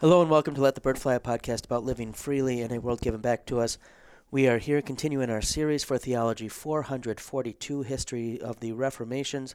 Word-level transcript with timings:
Hello 0.00 0.22
and 0.22 0.30
welcome 0.30 0.54
to 0.54 0.62
Let 0.62 0.76
the 0.76 0.80
Bird 0.80 0.98
Fly, 0.98 1.16
a 1.16 1.20
podcast 1.20 1.66
about 1.66 1.84
living 1.84 2.14
freely 2.14 2.62
in 2.62 2.72
a 2.72 2.80
world 2.80 3.02
given 3.02 3.20
back 3.20 3.44
to 3.44 3.60
us. 3.60 3.76
We 4.30 4.48
are 4.48 4.56
here 4.56 4.80
continuing 4.80 5.28
our 5.28 5.42
series 5.42 5.84
for 5.84 5.98
Theology 5.98 6.48
442, 6.48 7.82
History 7.82 8.40
of 8.40 8.60
the 8.60 8.72
Reformations. 8.72 9.54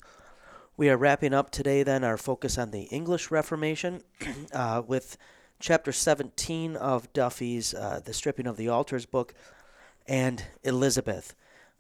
We 0.78 0.88
are 0.92 0.98
wrapping 0.98 1.34
up 1.34 1.50
today, 1.50 1.82
then, 1.82 2.04
our 2.04 2.16
focus 2.16 2.60
on 2.60 2.70
the 2.70 2.84
English 2.84 3.32
Reformation 3.32 4.04
uh, 4.54 4.84
with 4.86 5.18
chapter 5.60 5.92
17 5.92 6.76
of 6.76 7.12
Duffy's 7.12 7.74
uh, 7.74 8.02
The 8.06 8.14
Stripping 8.14 8.46
of 8.46 8.56
the 8.56 8.70
Altars 8.70 9.08
book 9.08 9.34
and 10.08 10.46
Elizabeth. 10.62 11.34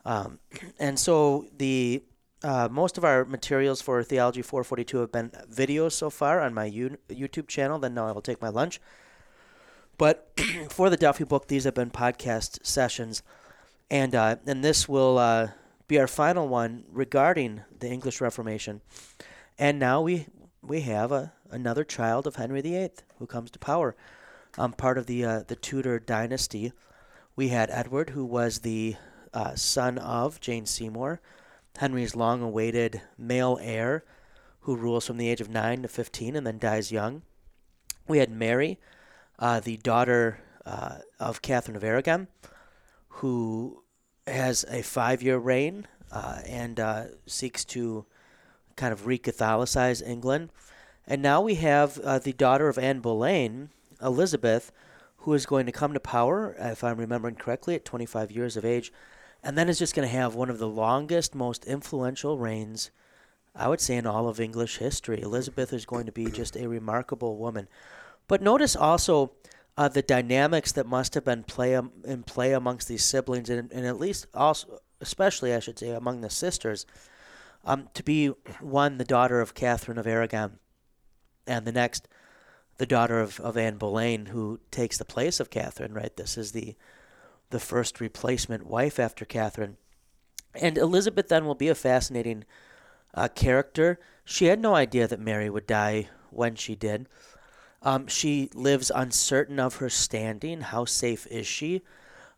Um, 0.05 0.39
and 0.79 0.99
so 0.99 1.45
the 1.55 2.01
uh, 2.45 2.69
most 2.69 2.97
of 2.97 3.03
our 3.03 3.25
materials 3.25 3.81
for 3.81 4.03
Theology 4.03 4.43
442 4.43 4.97
have 4.99 5.11
been 5.11 5.31
videos 5.51 5.93
so 5.93 6.11
far 6.11 6.41
on 6.41 6.53
my 6.53 6.65
U- 6.65 6.97
YouTube 7.09 7.47
channel. 7.47 7.79
Then 7.79 7.95
now 7.95 8.07
I 8.07 8.11
will 8.11 8.21
take 8.21 8.41
my 8.41 8.49
lunch. 8.49 8.79
But 9.97 10.31
for 10.69 10.91
the 10.91 10.97
Duffy 10.97 11.23
book, 11.23 11.47
these 11.47 11.63
have 11.63 11.73
been 11.73 11.89
podcast 11.89 12.63
sessions, 12.63 13.23
and 13.89 14.13
uh, 14.13 14.35
and 14.45 14.63
this 14.63 14.87
will 14.87 15.17
uh, 15.17 15.49
be 15.87 15.97
our 15.99 16.07
final 16.07 16.47
one 16.47 16.83
regarding 16.91 17.61
the 17.79 17.89
English 17.89 18.21
Reformation. 18.21 18.81
And 19.57 19.79
now 19.79 20.01
we 20.01 20.27
we 20.61 20.81
have 20.81 21.11
a, 21.11 21.33
another 21.49 21.83
child 21.83 22.27
of 22.27 22.35
Henry 22.35 22.61
VIII 22.61 22.91
who 23.17 23.25
comes 23.25 23.49
to 23.51 23.59
power, 23.59 23.95
um, 24.57 24.73
part 24.73 24.99
of 24.99 25.07
the 25.07 25.25
uh, 25.25 25.43
the 25.47 25.55
Tudor 25.55 25.97
dynasty. 25.99 26.73
We 27.35 27.47
had 27.47 27.71
Edward, 27.71 28.11
who 28.11 28.23
was 28.23 28.59
the 28.59 28.97
uh, 29.33 29.55
son 29.55 29.97
of 29.97 30.39
Jane 30.39 30.67
Seymour 30.67 31.19
Henry's 31.77 32.15
long 32.15 32.41
awaited 32.41 33.01
male 33.17 33.59
heir, 33.61 34.03
who 34.61 34.75
rules 34.75 35.05
from 35.05 35.17
the 35.17 35.29
age 35.29 35.41
of 35.41 35.49
9 35.49 35.83
to 35.83 35.87
15 35.87 36.35
and 36.35 36.45
then 36.45 36.57
dies 36.57 36.91
young. 36.91 37.21
We 38.07 38.19
had 38.19 38.31
Mary, 38.31 38.79
uh, 39.39 39.59
the 39.59 39.77
daughter 39.77 40.39
uh, 40.65 40.99
of 41.19 41.41
Catherine 41.41 41.75
of 41.75 41.83
Aragon, 41.83 42.27
who 43.07 43.83
has 44.27 44.65
a 44.69 44.81
five 44.81 45.21
year 45.21 45.37
reign 45.37 45.87
uh, 46.11 46.41
and 46.45 46.79
uh, 46.79 47.03
seeks 47.25 47.63
to 47.65 48.05
kind 48.75 48.91
of 48.91 49.05
re 49.05 49.19
Catholicize 49.19 50.05
England. 50.05 50.49
And 51.07 51.21
now 51.21 51.41
we 51.41 51.55
have 51.55 51.99
uh, 51.99 52.19
the 52.19 52.33
daughter 52.33 52.67
of 52.67 52.77
Anne 52.77 52.99
Boleyn, 52.99 53.69
Elizabeth, 54.01 54.71
who 55.17 55.33
is 55.33 55.45
going 55.45 55.65
to 55.65 55.71
come 55.71 55.93
to 55.93 55.99
power, 55.99 56.55
if 56.59 56.83
I'm 56.83 56.97
remembering 56.97 57.35
correctly, 57.35 57.75
at 57.75 57.85
25 57.85 58.31
years 58.31 58.57
of 58.57 58.65
age 58.65 58.91
and 59.45 59.55
then 59.55 59.69
is 59.69 59.77
just 59.77 59.93
going 59.93 60.07
to 60.07 60.13
have 60.13 60.33
one 60.33 60.49
of 60.49 60.57
the 60.57 60.67
longest, 60.67 61.35
most 61.35 61.65
influential 61.65 62.39
reigns, 62.39 62.89
I 63.55 63.67
would 63.67 63.79
say, 63.79 63.95
in 63.95 64.07
all 64.07 64.27
of 64.27 64.39
English 64.39 64.77
history. 64.77 65.21
Elizabeth 65.21 65.71
is 65.71 65.85
going 65.85 66.07
to 66.07 66.11
be 66.11 66.25
just 66.25 66.57
a 66.57 66.67
remarkable 66.67 67.37
woman. 67.37 67.67
But 68.27 68.41
notice 68.41 68.75
also 68.75 69.33
uh, 69.77 69.87
the 69.87 70.01
dynamics 70.01 70.71
that 70.71 70.87
must 70.87 71.13
have 71.13 71.23
been 71.23 71.43
play 71.43 71.75
um, 71.75 71.91
in 72.03 72.23
play 72.23 72.53
amongst 72.53 72.87
these 72.87 73.05
siblings, 73.05 73.51
and, 73.51 73.71
and 73.71 73.85
at 73.85 73.99
least 73.99 74.25
also, 74.33 74.79
especially, 74.99 75.53
I 75.53 75.59
should 75.59 75.77
say, 75.77 75.91
among 75.91 76.21
the 76.21 76.31
sisters. 76.31 76.87
Um, 77.63 77.89
to 77.93 78.01
be 78.01 78.29
one, 78.61 78.97
the 78.97 79.05
daughter 79.05 79.41
of 79.41 79.53
Catherine 79.53 79.99
of 79.99 80.07
Aragon, 80.07 80.57
and 81.45 81.67
the 81.67 81.71
next, 81.71 82.07
the 82.77 82.87
daughter 82.87 83.19
of, 83.19 83.39
of 83.39 83.57
Anne 83.57 83.77
Boleyn, 83.77 84.27
who 84.27 84.59
takes 84.71 84.97
the 84.97 85.05
place 85.05 85.39
of 85.39 85.51
Catherine, 85.51 85.93
right? 85.93 86.15
This 86.17 86.35
is 86.35 86.51
the 86.51 86.75
the 87.55 87.59
first 87.61 88.01
replacement 88.01 88.67
wife 88.67 88.99
after 88.99 89.23
Catherine. 89.23 89.77
And 90.53 90.77
Elizabeth 90.77 91.29
then 91.29 91.45
will 91.45 91.55
be 91.55 91.69
a 91.69 91.75
fascinating 91.75 92.43
uh, 93.13 93.29
character. 93.29 93.97
She 94.25 94.47
had 94.47 94.59
no 94.59 94.75
idea 94.75 95.07
that 95.07 95.21
Mary 95.21 95.49
would 95.49 95.65
die 95.65 96.09
when 96.31 96.55
she 96.55 96.75
did. 96.75 97.07
Um, 97.81 98.07
she 98.07 98.49
lives 98.53 98.91
uncertain 98.93 99.57
of 99.57 99.77
her 99.77 99.89
standing. 99.89 100.59
How 100.59 100.83
safe 100.83 101.25
is 101.27 101.47
she? 101.47 101.81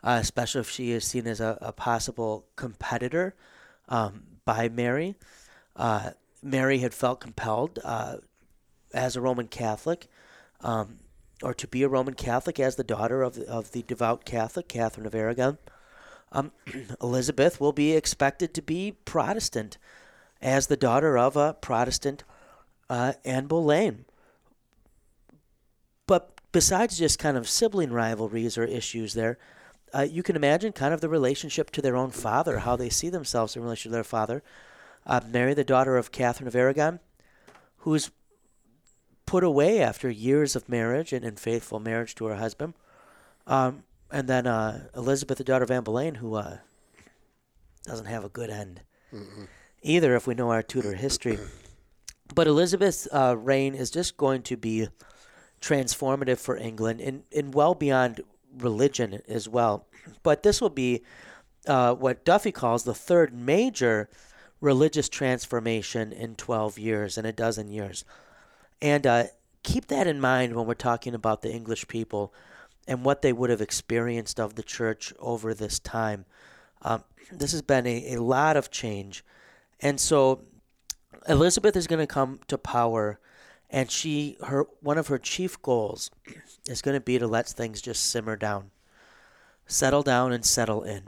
Uh, 0.03 0.19
especially 0.21 0.61
if 0.61 0.69
she 0.69 0.91
is 0.91 1.03
seen 1.03 1.25
as 1.25 1.41
a, 1.41 1.57
a 1.61 1.71
possible 1.71 2.45
competitor 2.55 3.33
um, 3.89 4.21
by 4.45 4.69
Mary. 4.69 5.15
Uh, 5.75 6.11
Mary 6.43 6.77
had 6.77 6.93
felt 6.93 7.19
compelled 7.19 7.79
uh, 7.83 8.17
as 8.93 9.15
a 9.15 9.21
Roman 9.21 9.47
Catholic 9.47 10.05
um, 10.61 10.99
or 11.43 11.53
to 11.53 11.67
be 11.67 11.83
a 11.83 11.89
Roman 11.89 12.13
Catholic 12.13 12.59
as 12.59 12.75
the 12.75 12.83
daughter 12.83 13.21
of, 13.21 13.37
of 13.39 13.71
the 13.71 13.83
devout 13.83 14.25
Catholic, 14.25 14.67
Catherine 14.67 15.05
of 15.05 15.15
Aragon. 15.15 15.57
Um, 16.31 16.51
Elizabeth 17.01 17.59
will 17.59 17.73
be 17.73 17.93
expected 17.93 18.53
to 18.53 18.61
be 18.61 18.95
Protestant 19.05 19.77
as 20.41 20.67
the 20.67 20.77
daughter 20.77 21.17
of 21.17 21.35
a 21.35 21.53
Protestant 21.53 22.23
uh, 22.89 23.13
Anne 23.25 23.47
Boleyn. 23.47 24.05
But 26.05 26.39
besides 26.51 26.97
just 26.97 27.19
kind 27.19 27.37
of 27.37 27.49
sibling 27.49 27.91
rivalries 27.91 28.57
or 28.57 28.63
issues 28.63 29.13
there, 29.13 29.37
uh, 29.93 30.01
you 30.01 30.23
can 30.23 30.35
imagine 30.35 30.73
kind 30.73 30.93
of 30.93 31.01
the 31.01 31.09
relationship 31.09 31.71
to 31.71 31.81
their 31.81 31.95
own 31.95 32.11
father, 32.11 32.59
how 32.59 32.75
they 32.75 32.89
see 32.89 33.09
themselves 33.09 33.55
in 33.55 33.61
relation 33.61 33.89
to 33.89 33.93
their 33.93 34.03
father. 34.03 34.43
Uh, 35.05 35.21
Mary, 35.31 35.53
the 35.53 35.63
daughter 35.63 35.97
of 35.97 36.11
Catherine 36.11 36.47
of 36.47 36.55
Aragon, 36.55 36.99
who's 37.77 38.11
put 39.27 39.43
away 39.43 39.79
after 39.79 40.09
years 40.09 40.55
of 40.55 40.67
marriage 40.67 41.13
and, 41.13 41.23
and 41.23 41.39
faithful 41.39 41.79
marriage 41.79 42.15
to 42.15 42.25
her 42.25 42.37
husband. 42.37 42.73
Um, 43.45 43.83
and 44.09 44.27
then 44.27 44.47
uh, 44.47 44.87
Elizabeth, 44.95 45.37
the 45.37 45.43
daughter 45.43 45.65
of 45.65 45.69
Anne 45.69 45.83
Boleyn, 45.83 46.15
who 46.15 46.35
uh, 46.35 46.57
doesn't 47.85 48.07
have 48.07 48.23
a 48.23 48.29
good 48.29 48.49
end 48.49 48.81
Mm-mm. 49.13 49.47
either, 49.83 50.15
if 50.15 50.25
we 50.25 50.33
know 50.33 50.49
our 50.49 50.63
Tudor 50.63 50.93
history. 50.93 51.37
But 52.33 52.47
Elizabeth's 52.47 53.07
uh, 53.11 53.35
reign 53.37 53.75
is 53.75 53.91
just 53.91 54.17
going 54.17 54.41
to 54.43 54.57
be 54.57 54.87
transformative 55.61 56.37
for 56.37 56.55
England 56.55 57.01
and, 57.01 57.23
and 57.35 57.53
well 57.53 57.75
beyond 57.75 58.21
religion 58.57 59.21
as 59.27 59.47
well. 59.47 59.87
But 60.23 60.43
this 60.43 60.61
will 60.61 60.69
be 60.69 61.03
uh, 61.67 61.95
what 61.95 62.23
Duffy 62.23 62.53
calls 62.53 62.85
the 62.85 62.93
third 62.93 63.33
major 63.33 64.09
religious 64.61 65.09
transformation 65.09 66.13
in 66.13 66.35
12 66.35 66.79
years, 66.79 67.17
in 67.17 67.25
a 67.25 67.33
dozen 67.33 67.69
years. 67.69 68.05
And 68.81 69.07
uh, 69.07 69.23
keep 69.63 69.87
that 69.87 70.07
in 70.07 70.19
mind 70.19 70.55
when 70.55 70.65
we're 70.65 70.73
talking 70.73 71.13
about 71.13 71.41
the 71.41 71.51
English 71.51 71.87
people 71.87 72.33
and 72.87 73.03
what 73.03 73.21
they 73.21 73.33
would 73.33 73.49
have 73.49 73.61
experienced 73.61 74.39
of 74.39 74.55
the 74.55 74.63
church 74.63 75.13
over 75.19 75.53
this 75.53 75.79
time. 75.79 76.25
Um, 76.81 77.03
this 77.31 77.51
has 77.51 77.61
been 77.61 77.85
a, 77.85 78.13
a 78.13 78.21
lot 78.21 78.55
of 78.55 78.71
change. 78.71 79.25
And 79.79 79.99
so 79.99 80.43
Elizabeth 81.27 81.75
is 81.75 81.87
going 81.87 81.99
to 81.99 82.07
come 82.07 82.39
to 82.47 82.57
power 82.57 83.19
and 83.69 83.91
she 83.91 84.37
her 84.43 84.65
one 84.81 84.97
of 84.97 85.07
her 85.07 85.17
chief 85.17 85.61
goals 85.61 86.09
is 86.67 86.81
going 86.81 86.95
to 86.95 87.01
be 87.01 87.19
to 87.19 87.27
let 87.27 87.47
things 87.47 87.81
just 87.81 88.05
simmer 88.05 88.35
down 88.35 88.71
settle 89.65 90.03
down 90.03 90.31
and 90.31 90.45
settle 90.45 90.83
in 90.83 91.03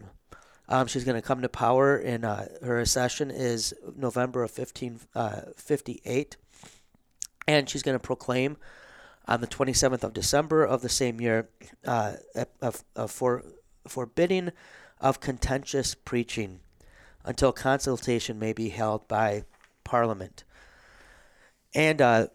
um, 0.67 0.85
she's 0.87 1.03
going 1.03 1.19
to 1.19 1.25
come 1.25 1.41
to 1.41 1.49
power 1.49 1.97
in 1.97 2.23
uh, 2.25 2.47
her 2.61 2.79
accession 2.79 3.31
is 3.31 3.73
november 3.95 4.43
of 4.43 4.57
1558 4.57 6.37
uh, 6.37 6.45
and 7.49 7.67
she's 7.67 7.81
going 7.81 7.95
to 7.95 7.99
proclaim 7.99 8.57
on 9.27 9.41
the 9.41 9.47
27th 9.47 10.03
of 10.03 10.13
December 10.13 10.63
of 10.63 10.81
the 10.81 10.89
same 10.89 11.19
year 11.19 11.49
uh, 11.83 12.13
for, 13.07 13.43
forbidding 13.87 14.51
of 15.01 15.19
contentious 15.19 15.95
preaching 15.95 16.59
until 17.25 17.51
consultation 17.51 18.37
may 18.37 18.53
be 18.53 18.69
held 18.69 19.07
by 19.07 19.43
Parliament. 19.83 20.43
And 21.73 22.01
uh, 22.01 22.27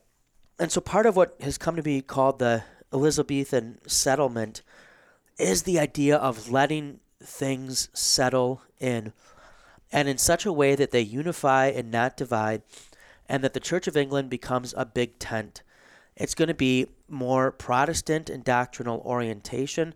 and 0.59 0.71
so 0.71 0.81
part 0.81 1.07
of 1.07 1.17
what 1.17 1.37
has 1.41 1.59
come 1.59 1.77
to 1.77 1.83
be 1.83 2.01
called 2.01 2.41
the 2.41 2.65
Elizabethan 2.93 3.79
settlement 3.87 4.63
is 5.39 5.63
the 5.63 5.79
idea 5.79 6.17
of 6.17 6.51
letting 6.51 7.01
things 7.23 7.89
settle 7.93 8.63
in 8.81 9.13
and 9.93 10.09
in 10.09 10.19
such 10.19 10.45
a 10.45 10.53
way 10.53 10.75
that 10.75 10.91
they 10.91 11.01
unify 11.01 11.67
and 11.67 11.91
not 11.91 12.17
divide 12.17 12.63
and 13.29 13.43
that 13.43 13.55
the 13.55 13.61
Church 13.61 13.87
of 13.87 13.97
England 13.97 14.31
becomes 14.31 14.75
a 14.77 14.85
big 14.85 15.19
tent. 15.19 15.63
It's 16.17 16.35
going 16.35 16.49
to 16.49 16.55
be 16.55 16.87
more 17.09 17.51
Protestant 17.51 18.31
and 18.31 18.45
doctrinal 18.45 19.01
orientation, 19.05 19.95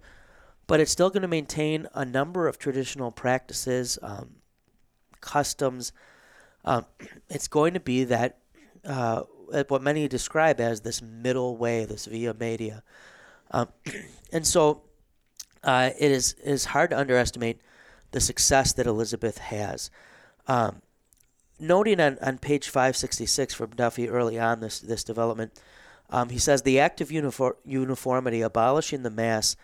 but 0.67 0.81
it's 0.81 0.91
still 0.91 1.11
going 1.11 1.23
to 1.23 1.29
maintain 1.29 1.87
a 1.95 2.05
number 2.05 2.49
of 2.49 2.59
traditional 2.59 3.11
practices, 3.11 3.99
um, 4.03 4.37
customs. 5.21 5.93
Um, 6.65 6.87
it's 7.29 7.49
going 7.49 7.75
to 7.75 7.81
be 7.81 8.05
that 8.05 8.39
uh, 8.85 9.23
what 9.69 9.83
many 9.83 10.09
describe 10.09 10.61
as 10.61 10.81
this 10.81 11.01
middle 11.01 11.57
way, 11.57 11.85
this 11.85 12.07
via 12.07 12.35
media. 12.35 12.83
Um, 13.51 13.69
and 14.33 14.47
so 14.47 14.83
uh, 15.65 15.91
it 15.99 16.11
is 16.11 16.35
it 16.43 16.51
is 16.51 16.67
hard 16.67 16.91
to 16.91 16.99
underestimate 16.99 17.61
the 18.11 18.21
success 18.21 18.73
that 18.75 18.87
Elizabeth 18.87 19.39
has. 19.39 19.91
Um, 20.47 20.83
noting 21.61 22.01
on, 22.01 22.19
on 22.21 22.39
page 22.39 22.69
566 22.69 23.55
from 23.55 23.71
Duffy 23.71 24.09
early 24.09 24.39
on 24.39 24.61
this, 24.61 24.79
this 24.79 25.05
development, 25.05 25.53
um, 26.11 26.31
he 26.31 26.39
says 26.39 26.63
the 26.63 26.81
act 26.81 27.01
of 27.01 27.13
uniform, 27.13 27.55
uniformity 27.65 28.41
abolishing 28.41 29.03
the 29.03 29.11
Mass 29.11 29.57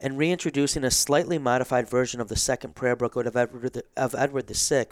and 0.00 0.18
reintroducing 0.18 0.84
a 0.84 0.90
slightly 0.90 1.38
modified 1.38 1.88
version 1.88 2.20
of 2.20 2.28
the 2.28 2.36
second 2.36 2.74
prayer 2.74 2.96
Booklet 2.96 3.26
of 3.26 3.36
Edward, 3.36 3.72
the, 3.72 3.84
of 3.96 4.14
Edward 4.14 4.48
VI 4.48 4.86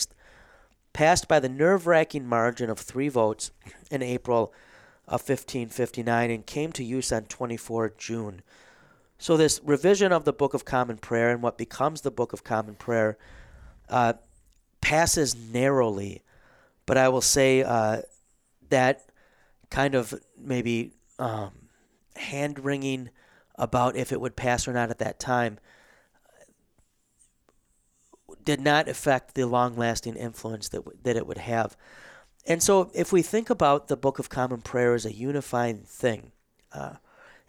passed 0.92 1.28
by 1.28 1.40
the 1.40 1.48
nerve 1.48 1.86
wracking 1.86 2.26
margin 2.26 2.70
of 2.70 2.78
three 2.78 3.08
votes 3.08 3.50
in 3.90 4.02
April 4.02 4.52
of 5.06 5.20
1559 5.20 6.30
and 6.30 6.46
came 6.46 6.72
to 6.72 6.84
use 6.84 7.12
on 7.12 7.24
24 7.24 7.94
June. 7.98 8.42
So, 9.18 9.36
this 9.36 9.60
revision 9.62 10.12
of 10.12 10.24
the 10.24 10.32
Book 10.32 10.52
of 10.54 10.64
Common 10.64 10.96
Prayer 10.96 11.30
and 11.30 11.42
what 11.42 11.56
becomes 11.56 12.00
the 12.00 12.10
Book 12.10 12.32
of 12.32 12.44
Common 12.44 12.74
Prayer 12.74 13.16
uh, 13.88 14.14
passes 14.80 15.36
narrowly, 15.36 16.22
but 16.86 16.96
I 16.96 17.08
will 17.08 17.20
say 17.20 17.62
uh, 17.62 18.02
that 18.70 19.06
kind 19.70 19.94
of 19.94 20.14
maybe 20.36 20.92
um, 21.18 21.52
hand 22.16 22.64
wringing 22.64 23.10
about 23.56 23.96
if 23.96 24.12
it 24.12 24.20
would 24.20 24.36
pass 24.36 24.66
or 24.66 24.72
not 24.72 24.90
at 24.90 24.98
that 24.98 25.18
time 25.18 25.58
did 28.44 28.60
not 28.60 28.88
affect 28.88 29.34
the 29.34 29.46
long 29.46 29.76
lasting 29.76 30.16
influence 30.16 30.68
that, 30.70 30.78
w- 30.78 30.98
that 31.02 31.16
it 31.16 31.26
would 31.26 31.38
have. 31.38 31.76
And 32.46 32.62
so, 32.62 32.90
if 32.94 33.12
we 33.12 33.22
think 33.22 33.50
about 33.50 33.88
the 33.88 33.96
Book 33.96 34.18
of 34.18 34.28
Common 34.28 34.62
Prayer 34.62 34.94
as 34.94 35.06
a 35.06 35.14
unifying 35.14 35.84
thing, 35.86 36.32
uh, 36.72 36.94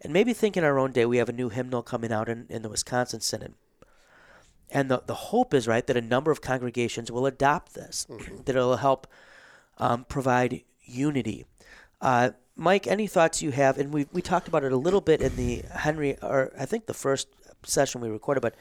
and 0.02 0.14
maybe 0.14 0.34
think 0.34 0.56
in 0.56 0.64
our 0.64 0.78
own 0.78 0.92
day, 0.92 1.06
we 1.06 1.18
have 1.18 1.30
a 1.30 1.34
new 1.34 1.50
hymnal 1.50 1.82
coming 1.82 2.12
out 2.12 2.30
in, 2.30 2.46
in 2.50 2.62
the 2.62 2.70
Wisconsin 2.70 3.22
Synod. 3.22 3.56
And 4.74 4.90
the, 4.90 5.04
the 5.06 5.14
hope 5.14 5.54
is, 5.54 5.68
right, 5.68 5.86
that 5.86 5.96
a 5.96 6.02
number 6.02 6.32
of 6.32 6.42
congregations 6.42 7.12
will 7.12 7.28
adopt 7.28 7.76
this, 7.76 8.08
mm-hmm. 8.10 8.38
that 8.44 8.56
it'll 8.56 8.78
help 8.78 9.08
um, 9.78 10.04
provide 10.06 10.64
unity. 10.82 11.46
Uh, 12.02 12.32
Mike, 12.56 12.88
any 12.88 13.08
thoughts 13.08 13.42
you 13.42 13.52
have? 13.52 13.78
And 13.78 13.94
we, 13.94 14.08
we 14.12 14.22
talked 14.22 14.48
about 14.48 14.64
it 14.64 14.72
a 14.72 14.78
little 14.78 15.00
bit 15.00 15.22
in 15.22 15.36
the 15.36 15.64
Henry, 15.72 16.18
or 16.22 16.52
I 16.60 16.66
think 16.66 16.88
the 16.88 16.94
first 16.94 17.28
session 17.64 18.02
we 18.02 18.10
recorded, 18.10 18.42
but 18.42 18.56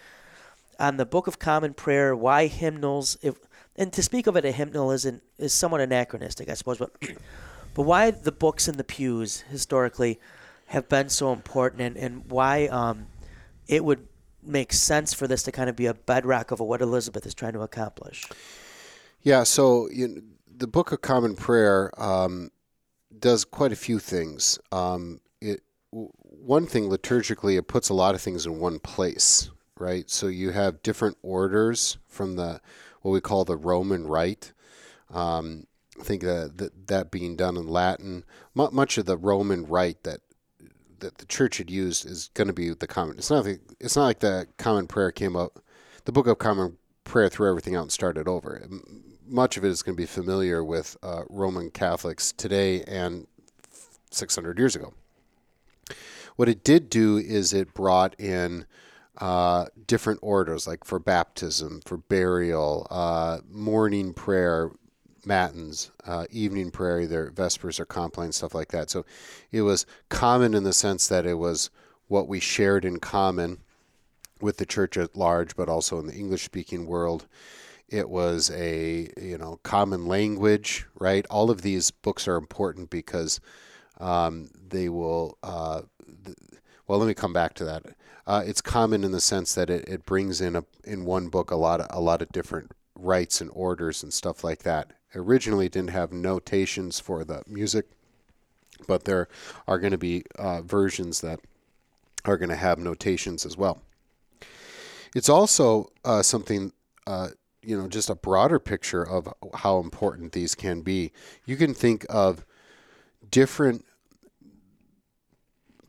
on 0.78 0.98
the 0.98 1.06
Book 1.06 1.26
of 1.26 1.38
Common 1.38 1.74
Prayer, 1.74 2.14
why 2.14 2.46
hymnals, 2.46 3.16
if, 3.22 3.36
and 3.74 3.92
to 3.92 4.02
speak 4.02 4.26
of 4.26 4.36
it, 4.36 4.44
a 4.44 4.52
hymnal 4.52 4.90
isn't 4.90 5.22
is 5.38 5.54
somewhat 5.54 5.80
anachronistic, 5.80 6.48
I 6.48 6.54
suppose, 6.54 6.78
but 6.78 6.92
but 7.74 7.82
why 7.82 8.10
the 8.10 8.32
books 8.32 8.68
in 8.68 8.76
the 8.76 8.84
pews 8.84 9.42
historically 9.50 10.20
have 10.66 10.88
been 10.88 11.08
so 11.08 11.32
important, 11.32 11.82
and 11.82 11.96
and 11.96 12.30
why 12.30 12.66
um, 12.66 13.06
it 13.66 13.84
would 13.84 14.06
make 14.42 14.72
sense 14.72 15.14
for 15.14 15.26
this 15.26 15.42
to 15.44 15.52
kind 15.52 15.70
of 15.70 15.76
be 15.76 15.86
a 15.86 15.94
bedrock 15.94 16.50
of 16.50 16.60
what 16.60 16.82
Elizabeth 16.82 17.26
is 17.26 17.34
trying 17.34 17.52
to 17.52 17.60
accomplish. 17.60 18.24
Yeah, 19.22 19.44
so 19.44 19.88
you 19.90 20.22
the 20.54 20.66
Book 20.66 20.92
of 20.92 21.00
Common 21.00 21.34
Prayer 21.34 21.90
um, 22.00 22.50
does 23.18 23.44
quite 23.44 23.72
a 23.72 23.76
few 23.76 23.98
things. 23.98 24.58
Um, 24.70 25.20
it 25.40 25.60
one 25.90 26.66
thing 26.66 26.88
liturgically, 26.88 27.56
it 27.56 27.68
puts 27.68 27.88
a 27.88 27.94
lot 27.94 28.14
of 28.14 28.20
things 28.20 28.46
in 28.46 28.58
one 28.58 28.78
place, 28.78 29.50
right? 29.78 30.10
So 30.10 30.26
you 30.26 30.50
have 30.50 30.82
different 30.82 31.18
orders 31.22 31.98
from 32.06 32.36
the 32.36 32.60
what 33.02 33.12
we 33.12 33.20
call 33.20 33.44
the 33.44 33.56
Roman 33.56 34.06
Rite. 34.06 34.52
Um, 35.12 35.66
I 36.00 36.04
think 36.04 36.22
that, 36.22 36.56
that 36.56 36.86
that 36.88 37.10
being 37.10 37.36
done 37.36 37.56
in 37.56 37.68
Latin, 37.68 38.24
much 38.54 38.98
of 38.98 39.06
the 39.06 39.16
Roman 39.16 39.66
Rite 39.66 40.02
that 40.04 40.20
that 41.02 41.18
the 41.18 41.26
church 41.26 41.58
had 41.58 41.70
used 41.70 42.06
is 42.06 42.30
going 42.34 42.48
to 42.48 42.54
be 42.54 42.70
the 42.70 42.86
common. 42.86 43.18
It's 43.18 43.30
not. 43.30 43.46
It's 43.78 43.96
not 43.96 44.04
like 44.04 44.20
the 44.20 44.48
common 44.56 44.86
prayer 44.86 45.12
came 45.12 45.36
up. 45.36 45.62
The 46.04 46.12
Book 46.12 46.26
of 46.26 46.38
Common 46.38 46.78
Prayer 47.04 47.28
threw 47.28 47.48
everything 47.48 47.76
out 47.76 47.82
and 47.82 47.92
started 47.92 48.26
over. 48.26 48.66
Much 49.28 49.56
of 49.56 49.64
it 49.64 49.68
is 49.68 49.82
going 49.82 49.96
to 49.96 50.00
be 50.02 50.06
familiar 50.06 50.64
with 50.64 50.96
uh, 51.02 51.22
Roman 51.28 51.70
Catholics 51.70 52.32
today 52.32 52.82
and 52.84 53.26
600 54.10 54.58
years 54.58 54.74
ago. 54.74 54.94
What 56.36 56.48
it 56.48 56.64
did 56.64 56.88
do 56.88 57.18
is 57.18 57.52
it 57.52 57.74
brought 57.74 58.18
in 58.18 58.66
uh, 59.18 59.66
different 59.86 60.20
orders, 60.22 60.66
like 60.66 60.84
for 60.84 60.98
baptism, 60.98 61.82
for 61.84 61.98
burial, 61.98 62.86
uh, 62.90 63.38
morning 63.50 64.14
prayer, 64.14 64.70
matins, 65.24 65.90
uh, 66.06 66.26
evening 66.30 66.70
prayer, 66.70 67.00
either 67.00 67.30
vespers 67.30 67.78
or 67.78 67.84
compline, 67.84 68.32
stuff 68.32 68.54
like 68.54 68.68
that. 68.68 68.90
So 68.90 69.04
it 69.50 69.62
was 69.62 69.86
common 70.08 70.54
in 70.54 70.64
the 70.64 70.72
sense 70.72 71.06
that 71.08 71.26
it 71.26 71.34
was 71.34 71.70
what 72.08 72.28
we 72.28 72.40
shared 72.40 72.84
in 72.84 72.98
common 72.98 73.58
with 74.40 74.56
the 74.56 74.66
church 74.66 74.96
at 74.96 75.16
large, 75.16 75.56
but 75.56 75.68
also 75.68 75.98
in 75.98 76.06
the 76.06 76.14
English 76.14 76.44
speaking 76.44 76.86
world. 76.86 77.26
It 77.88 78.08
was 78.08 78.50
a 78.50 79.10
you 79.20 79.38
know 79.38 79.60
common 79.62 80.06
language, 80.06 80.86
right? 80.98 81.26
All 81.30 81.50
of 81.50 81.62
these 81.62 81.90
books 81.90 82.26
are 82.26 82.36
important 82.36 82.90
because 82.90 83.40
um, 84.00 84.50
they 84.68 84.88
will. 84.88 85.38
Uh, 85.42 85.82
th- 86.24 86.36
well, 86.88 86.98
let 86.98 87.06
me 87.06 87.14
come 87.14 87.32
back 87.32 87.54
to 87.54 87.64
that. 87.64 87.84
Uh, 88.26 88.42
it's 88.46 88.60
common 88.60 89.04
in 89.04 89.12
the 89.12 89.20
sense 89.20 89.54
that 89.54 89.68
it, 89.70 89.86
it 89.88 90.06
brings 90.06 90.40
in 90.40 90.56
a 90.56 90.64
in 90.84 91.04
one 91.04 91.28
book 91.28 91.50
a 91.50 91.56
lot 91.56 91.80
of 91.80 91.86
a 91.90 92.00
lot 92.00 92.22
of 92.22 92.30
different 92.30 92.72
rites 93.02 93.40
and 93.40 93.50
orders 93.52 94.02
and 94.02 94.12
stuff 94.12 94.44
like 94.44 94.62
that 94.62 94.92
originally 95.14 95.68
didn't 95.68 95.90
have 95.90 96.12
notations 96.12 96.98
for 96.98 97.24
the 97.24 97.42
music, 97.46 97.86
but 98.86 99.04
there 99.04 99.28
are 99.66 99.78
going 99.78 99.90
to 99.90 99.98
be 99.98 100.24
uh, 100.38 100.62
versions 100.62 101.20
that 101.20 101.40
are 102.24 102.36
going 102.36 102.48
to 102.48 102.56
have 102.56 102.78
notations 102.78 103.44
as 103.44 103.56
well. 103.56 103.82
It's 105.14 105.28
also 105.28 105.90
uh, 106.04 106.22
something, 106.22 106.72
uh, 107.06 107.28
you 107.62 107.76
know, 107.78 107.88
just 107.88 108.08
a 108.08 108.14
broader 108.14 108.58
picture 108.58 109.06
of 109.06 109.28
how 109.54 109.78
important 109.78 110.32
these 110.32 110.54
can 110.54 110.80
be. 110.80 111.12
You 111.44 111.56
can 111.56 111.74
think 111.74 112.06
of 112.08 112.46
different 113.30 113.84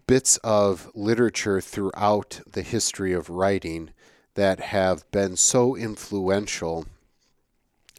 bits 0.06 0.38
of 0.38 0.92
literature 0.94 1.62
throughout 1.62 2.42
the 2.52 2.62
history 2.62 3.14
of 3.14 3.30
writing 3.30 3.92
that 4.36 4.60
have 4.60 5.10
been 5.12 5.38
so 5.38 5.76
influential 5.76 6.86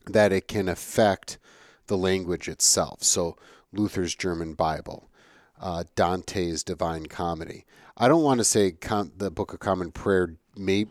that 0.06 0.33
it 0.33 0.49
can 0.49 0.69
affect 0.69 1.39
the 1.87 1.97
language 1.97 2.49
itself. 2.49 3.03
So, 3.03 3.37
Luther's 3.73 4.15
German 4.15 4.55
Bible, 4.55 5.11
uh, 5.61 5.85
Dante's 5.97 6.62
Divine 6.62 7.06
Comedy. 7.06 7.65
I 7.97 8.09
don't 8.09 8.23
want 8.23 8.39
to 8.39 8.45
say 8.45 8.73
com- 8.73 9.12
the 9.17 9.31
Book 9.31 9.53
of 9.53 9.61
Common 9.61 9.91
Prayer 9.93 10.37
may 10.56 10.87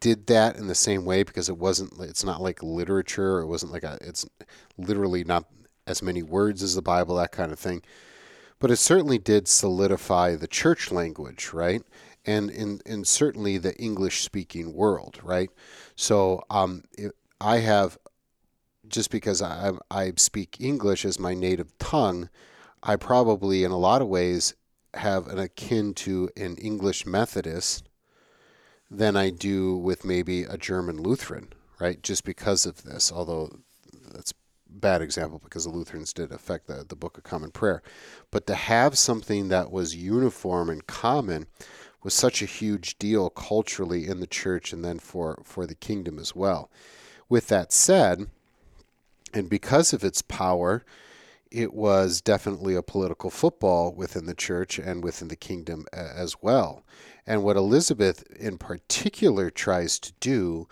did 0.00 0.26
that 0.26 0.56
in 0.56 0.66
the 0.66 0.74
same 0.74 1.06
way 1.06 1.22
because 1.22 1.48
it 1.48 1.56
wasn't. 1.56 1.92
It's 2.00 2.24
not 2.24 2.42
like 2.42 2.62
literature. 2.62 3.40
It 3.40 3.46
wasn't 3.46 3.72
like 3.72 3.84
a. 3.84 3.96
It's 4.02 4.26
literally 4.76 5.24
not 5.24 5.46
as 5.86 6.02
many 6.02 6.22
words 6.22 6.62
as 6.62 6.74
the 6.74 6.82
Bible, 6.82 7.16
that 7.16 7.32
kind 7.32 7.52
of 7.52 7.58
thing. 7.58 7.82
But 8.58 8.70
it 8.70 8.76
certainly 8.76 9.18
did 9.18 9.48
solidify 9.48 10.36
the 10.36 10.46
church 10.46 10.90
language, 10.90 11.52
right? 11.52 11.82
And 12.24 12.50
in, 12.50 12.80
in 12.86 13.04
certainly 13.04 13.58
the 13.58 13.74
English 13.76 14.22
speaking 14.22 14.74
world, 14.74 15.20
right? 15.22 15.50
So 15.96 16.44
um, 16.50 16.84
it, 16.96 17.12
I 17.40 17.58
have 17.58 17.98
just 18.88 19.10
because 19.10 19.42
I, 19.42 19.72
I 19.90 20.12
speak 20.16 20.56
English 20.60 21.04
as 21.04 21.18
my 21.18 21.34
native 21.34 21.76
tongue, 21.78 22.28
I 22.82 22.96
probably, 22.96 23.64
in 23.64 23.70
a 23.70 23.78
lot 23.78 24.02
of 24.02 24.08
ways, 24.08 24.54
have 24.94 25.26
an 25.26 25.38
akin 25.38 25.94
to 25.94 26.30
an 26.36 26.56
English 26.56 27.06
Methodist 27.06 27.88
than 28.90 29.16
I 29.16 29.30
do 29.30 29.76
with 29.76 30.04
maybe 30.04 30.44
a 30.44 30.56
German 30.56 31.02
Lutheran, 31.02 31.48
right? 31.80 32.02
Just 32.02 32.24
because 32.24 32.66
of 32.66 32.84
this, 32.84 33.10
although 33.10 33.50
that's 34.12 34.32
bad 34.68 35.02
example 35.02 35.40
because 35.42 35.64
the 35.64 35.70
Lutherans 35.70 36.12
did 36.12 36.32
affect 36.32 36.66
the, 36.66 36.84
the 36.88 36.96
Book 36.96 37.16
of 37.16 37.24
Common 37.24 37.50
Prayer. 37.50 37.82
But 38.30 38.46
to 38.46 38.54
have 38.54 38.98
something 38.98 39.48
that 39.48 39.70
was 39.70 39.96
uniform 39.96 40.68
and 40.68 40.86
common 40.86 41.46
was 42.02 42.14
such 42.14 42.42
a 42.42 42.46
huge 42.46 42.98
deal 42.98 43.30
culturally 43.30 44.06
in 44.06 44.20
the 44.20 44.26
church 44.26 44.72
and 44.72 44.84
then 44.84 44.98
for, 44.98 45.42
for 45.44 45.66
the 45.66 45.74
kingdom 45.74 46.18
as 46.18 46.34
well. 46.34 46.70
With 47.28 47.48
that 47.48 47.72
said, 47.72 48.26
and 49.34 49.50
because 49.50 49.92
of 49.92 50.04
its 50.04 50.22
power, 50.22 50.84
it 51.50 51.72
was 51.72 52.20
definitely 52.20 52.74
a 52.74 52.82
political 52.82 53.30
football 53.30 53.94
within 53.94 54.26
the 54.26 54.34
church 54.34 54.78
and 54.78 55.04
within 55.04 55.28
the 55.28 55.36
kingdom 55.36 55.86
as 55.92 56.36
well. 56.42 56.84
And 57.26 57.44
what 57.44 57.56
Elizabeth 57.56 58.24
in 58.32 58.58
particular 58.58 59.50
tries 59.50 59.98
to 60.00 60.12
do 60.20 60.68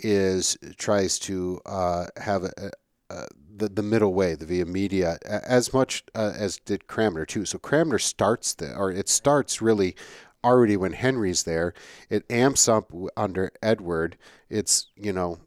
is 0.00 0.56
tries 0.76 1.18
to 1.20 1.60
uh, 1.64 2.06
have 2.16 2.44
a, 2.44 2.72
a, 3.10 3.26
the, 3.56 3.68
the 3.68 3.82
middle 3.82 4.12
way, 4.12 4.34
the 4.34 4.44
via 4.44 4.66
media, 4.66 5.18
as 5.24 5.72
much 5.72 6.04
uh, 6.14 6.32
as 6.36 6.58
did 6.58 6.88
Cranmer 6.88 7.24
too. 7.24 7.44
So 7.44 7.58
Cranmer 7.58 7.98
starts 7.98 8.54
the, 8.54 8.74
or 8.74 8.90
it 8.90 9.08
starts 9.08 9.62
really 9.62 9.94
already 10.42 10.76
when 10.76 10.92
Henry's 10.92 11.44
there. 11.44 11.74
It 12.10 12.30
amps 12.30 12.68
up 12.68 12.92
under 13.16 13.52
Edward. 13.62 14.16
It's 14.50 14.88
you 14.96 15.12
know 15.12 15.38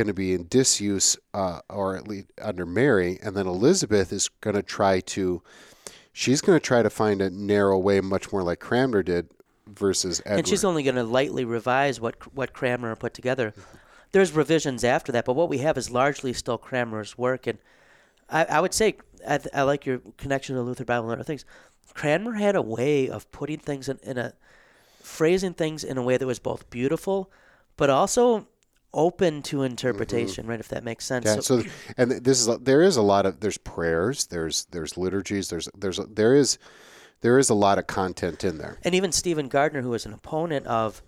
going 0.00 0.06
to 0.06 0.14
be 0.14 0.32
in 0.32 0.46
disuse, 0.48 1.18
uh, 1.34 1.60
or 1.68 1.94
at 1.94 2.08
least 2.08 2.28
under 2.40 2.64
Mary, 2.64 3.18
and 3.22 3.36
then 3.36 3.46
Elizabeth 3.46 4.14
is 4.14 4.30
going 4.40 4.56
to 4.56 4.62
try 4.62 5.00
to, 5.00 5.42
she's 6.14 6.40
going 6.40 6.58
to 6.58 6.64
try 6.64 6.82
to 6.82 6.88
find 6.88 7.20
a 7.20 7.28
narrow 7.28 7.78
way, 7.78 8.00
much 8.00 8.32
more 8.32 8.42
like 8.42 8.60
Cranmer 8.60 9.02
did, 9.02 9.28
versus 9.68 10.22
Edward. 10.24 10.38
And 10.38 10.48
she's 10.48 10.64
only 10.64 10.82
going 10.82 10.94
to 10.94 11.04
lightly 11.04 11.44
revise 11.44 12.00
what 12.00 12.34
what 12.34 12.54
Cranmer 12.54 12.96
put 12.96 13.12
together. 13.12 13.52
There's 14.12 14.32
revisions 14.32 14.84
after 14.84 15.12
that, 15.12 15.26
but 15.26 15.34
what 15.34 15.50
we 15.50 15.58
have 15.58 15.76
is 15.76 15.90
largely 15.90 16.32
still 16.32 16.56
Cranmer's 16.56 17.18
work, 17.18 17.46
and 17.46 17.58
I, 18.30 18.46
I 18.46 18.60
would 18.60 18.72
say 18.72 18.96
I, 19.28 19.38
I, 19.52 19.62
like 19.62 19.84
your 19.84 20.00
connection 20.16 20.56
to 20.56 20.62
Luther 20.62 20.86
Bible 20.86 21.10
and 21.10 21.20
other 21.20 21.26
things. 21.26 21.44
Cranmer 21.92 22.32
had 22.32 22.56
a 22.56 22.62
way 22.62 23.10
of 23.10 23.30
putting 23.32 23.58
things 23.58 23.86
in, 23.86 23.98
in 24.02 24.16
a 24.16 24.32
phrasing 25.02 25.52
things 25.52 25.84
in 25.84 25.98
a 25.98 26.02
way 26.02 26.16
that 26.16 26.26
was 26.26 26.38
both 26.38 26.70
beautiful, 26.70 27.30
but 27.76 27.90
also 27.90 28.46
open 28.92 29.42
to 29.42 29.62
interpretation, 29.62 30.46
right? 30.46 30.60
If 30.60 30.68
that 30.68 30.84
makes 30.84 31.04
sense. 31.04 31.26
Yeah, 31.26 31.40
so 31.40 31.62
and 31.96 32.10
this 32.10 32.46
is 32.46 32.58
there 32.58 32.82
is 32.82 32.96
a 32.96 33.02
lot 33.02 33.26
of 33.26 33.40
there's 33.40 33.58
prayers, 33.58 34.26
there's 34.26 34.64
there's 34.66 34.96
liturgies, 34.96 35.48
there's 35.48 35.68
there's 35.76 35.98
there 36.08 36.34
is 36.34 36.58
there 37.20 37.38
is 37.38 37.50
a 37.50 37.54
lot 37.54 37.78
of 37.78 37.86
content 37.86 38.44
in 38.44 38.58
there. 38.58 38.78
And 38.82 38.94
even 38.94 39.12
Stephen 39.12 39.48
Gardiner, 39.48 39.82
who 39.82 39.90
was 39.90 40.06
an 40.06 40.12
opponent 40.12 40.66
of 40.66 41.02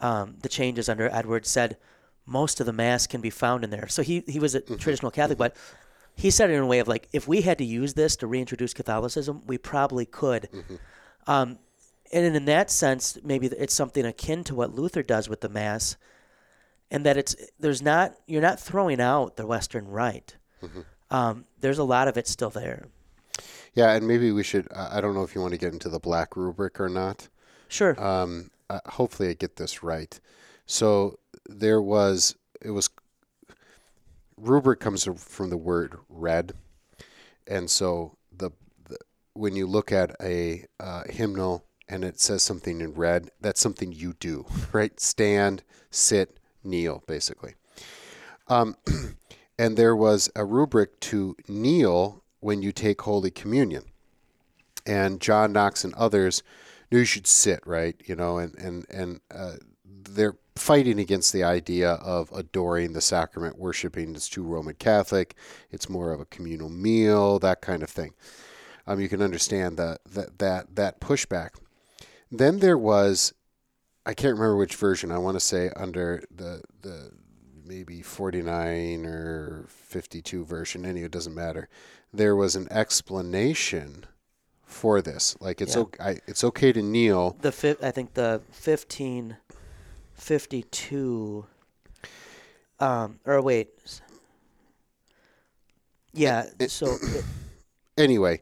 um, 0.00 0.36
the 0.42 0.48
changes 0.48 0.88
under 0.88 1.08
Edwards, 1.12 1.48
said 1.48 1.76
most 2.26 2.60
of 2.60 2.66
the 2.66 2.72
mass 2.72 3.06
can 3.06 3.20
be 3.20 3.30
found 3.30 3.64
in 3.64 3.70
there. 3.70 3.88
So 3.88 4.02
he 4.02 4.22
he 4.26 4.38
was 4.38 4.54
a 4.54 4.60
Mm-hmm. 4.60 4.76
traditional 4.76 5.10
Catholic, 5.10 5.38
but 5.38 5.56
he 6.14 6.30
said 6.30 6.50
it 6.50 6.54
in 6.54 6.62
a 6.62 6.66
way 6.66 6.80
of 6.80 6.88
like, 6.88 7.08
if 7.12 7.28
we 7.28 7.42
had 7.42 7.58
to 7.58 7.64
use 7.64 7.94
this 7.94 8.16
to 8.16 8.26
reintroduce 8.26 8.74
Catholicism, 8.74 9.42
we 9.46 9.56
probably 9.56 10.04
could. 10.04 10.48
Mm-hmm. 10.52 10.74
Um, 11.26 11.58
and 12.12 12.36
in 12.36 12.44
that 12.46 12.70
sense, 12.70 13.18
maybe 13.22 13.46
it's 13.46 13.74
something 13.74 14.04
akin 14.04 14.42
to 14.44 14.54
what 14.54 14.74
Luther 14.74 15.02
does 15.02 15.28
with 15.28 15.40
the 15.42 15.48
mass, 15.48 15.96
and 16.90 17.04
that 17.04 17.16
it's 17.16 17.36
there's 17.58 17.82
not 17.82 18.14
you're 18.26 18.42
not 18.42 18.60
throwing 18.60 19.00
out 19.00 19.36
the 19.36 19.46
Western 19.46 19.88
rite. 19.88 20.36
Mm-hmm. 20.62 20.80
Um, 21.10 21.44
there's 21.60 21.78
a 21.78 21.84
lot 21.84 22.08
of 22.08 22.16
it 22.16 22.28
still 22.28 22.50
there. 22.50 22.86
Yeah, 23.74 23.92
and 23.92 24.06
maybe 24.06 24.32
we 24.32 24.42
should. 24.42 24.66
I 24.74 25.00
don't 25.00 25.14
know 25.14 25.22
if 25.22 25.34
you 25.34 25.40
want 25.40 25.52
to 25.52 25.58
get 25.58 25.72
into 25.72 25.88
the 25.88 26.00
black 26.00 26.36
rubric 26.36 26.80
or 26.80 26.88
not. 26.88 27.28
Sure. 27.68 28.00
Um, 28.02 28.50
uh, 28.70 28.80
hopefully, 28.86 29.28
I 29.28 29.34
get 29.34 29.56
this 29.56 29.82
right. 29.82 30.18
So 30.66 31.18
there 31.48 31.80
was 31.80 32.34
it 32.60 32.70
was 32.70 32.90
rubric 34.36 34.80
comes 34.80 35.04
from 35.04 35.50
the 35.50 35.56
word 35.56 35.98
red, 36.08 36.52
and 37.46 37.70
so 37.70 38.16
the, 38.36 38.50
the 38.88 38.98
when 39.34 39.54
you 39.54 39.66
look 39.66 39.92
at 39.92 40.16
a 40.20 40.64
uh, 40.80 41.04
hymnal 41.08 41.64
and 41.88 42.04
it 42.04 42.20
says 42.20 42.42
something 42.42 42.80
in 42.80 42.92
red, 42.94 43.30
that's 43.40 43.60
something 43.60 43.92
you 43.92 44.14
do, 44.20 44.44
right? 44.72 44.98
Stand, 45.00 45.62
sit, 45.90 46.37
kneel, 46.64 47.02
basically. 47.06 47.54
Um, 48.48 48.76
and 49.58 49.76
there 49.76 49.96
was 49.96 50.30
a 50.34 50.44
rubric 50.44 50.98
to 51.00 51.36
kneel 51.48 52.22
when 52.40 52.62
you 52.62 52.72
take 52.72 53.02
Holy 53.02 53.30
Communion. 53.30 53.84
And 54.86 55.20
John 55.20 55.52
Knox 55.52 55.84
and 55.84 55.94
others 55.94 56.42
knew 56.90 57.00
you 57.00 57.04
should 57.04 57.26
sit, 57.26 57.66
right? 57.66 57.96
You 58.06 58.16
know, 58.16 58.38
and 58.38 58.54
and 58.56 58.86
and 58.88 59.20
uh, 59.30 59.56
they're 59.84 60.36
fighting 60.56 60.98
against 60.98 61.32
the 61.32 61.44
idea 61.44 61.92
of 61.92 62.32
adoring 62.32 62.92
the 62.92 63.00
sacrament, 63.00 63.58
worshiping. 63.58 64.14
It's 64.14 64.28
too 64.28 64.42
Roman 64.42 64.74
Catholic. 64.74 65.34
It's 65.70 65.88
more 65.88 66.12
of 66.12 66.20
a 66.20 66.24
communal 66.26 66.70
meal, 66.70 67.38
that 67.40 67.60
kind 67.60 67.82
of 67.82 67.90
thing. 67.90 68.14
Um, 68.86 69.00
you 69.00 69.08
can 69.08 69.20
understand 69.20 69.76
that 69.76 70.00
that 70.06 70.38
that 70.38 70.76
that 70.76 71.00
pushback. 71.00 71.50
Then 72.30 72.58
there 72.58 72.78
was, 72.78 73.32
I 74.08 74.14
can't 74.14 74.32
remember 74.34 74.56
which 74.56 74.74
version. 74.74 75.12
I 75.12 75.18
want 75.18 75.36
to 75.36 75.40
say 75.40 75.70
under 75.76 76.22
the 76.34 76.62
the 76.82 77.12
maybe 77.64 78.00
49 78.00 79.04
or 79.04 79.66
52 79.68 80.44
version. 80.46 80.86
Any, 80.86 81.02
it 81.02 81.10
doesn't 81.10 81.34
matter. 81.34 81.68
There 82.14 82.34
was 82.34 82.56
an 82.56 82.66
explanation 82.72 84.06
for 84.64 85.02
this. 85.02 85.36
Like 85.40 85.60
it's 85.60 85.74
Yeah. 85.76 85.82
okay, 85.82 86.02
I, 86.02 86.20
it's 86.26 86.42
okay 86.42 86.72
to 86.72 86.80
kneel. 86.82 87.36
the 87.42 87.52
fif- 87.52 87.84
I 87.84 87.90
think 87.90 88.14
the 88.14 88.40
fifteen 88.50 89.36
fifty 90.14 90.62
two. 90.62 91.44
Um, 92.80 93.20
or 93.26 93.42
wait. 93.42 93.68
Yeah. 96.14 96.46
So 96.68 96.86
it- 97.02 97.24
Anyway, 97.98 98.40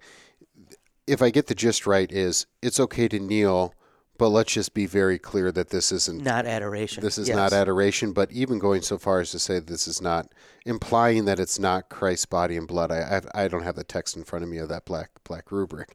if 1.07 1.23
I 1.23 1.31
get 1.31 1.47
the 1.47 1.55
gist 1.55 1.87
right, 1.87 2.13
is 2.13 2.47
it's 2.61 2.79
okay 2.79 3.09
to 3.09 3.19
kneel, 3.19 3.73
but 4.19 4.29
let's 4.31 4.53
just 4.53 4.75
be 4.75 4.87
very 4.87 5.19
clear 5.19 5.51
that 5.53 5.71
this 5.71 5.93
isn't 5.93 6.23
not 6.23 6.47
adoration. 6.47 7.03
this 7.03 7.19
is 7.19 7.29
Yes. 7.29 7.37
not 7.37 7.53
adoration. 7.53 8.13
But 8.13 8.31
even 8.33 8.59
going 8.59 8.83
so 8.83 8.99
far 8.99 9.21
as 9.21 9.31
to 9.33 9.39
say 9.39 9.59
this 9.59 9.87
is 9.89 10.01
not 10.01 10.33
implying 10.65 11.25
that 11.27 11.39
it's 11.41 11.59
not 11.59 11.89
Christ's 11.89 12.27
body 12.27 12.57
and 12.57 12.67
blood. 12.69 12.91
I 12.91 13.21
I, 13.35 13.45
I 13.45 13.49
don't 13.49 13.63
have 13.65 13.77
the 13.77 13.85
text 13.85 14.17
in 14.17 14.25
front 14.25 14.43
of 14.45 14.49
me 14.51 14.59
of 14.59 14.69
that 14.69 14.85
black 14.85 15.11
black 15.25 15.51
rubric, 15.53 15.95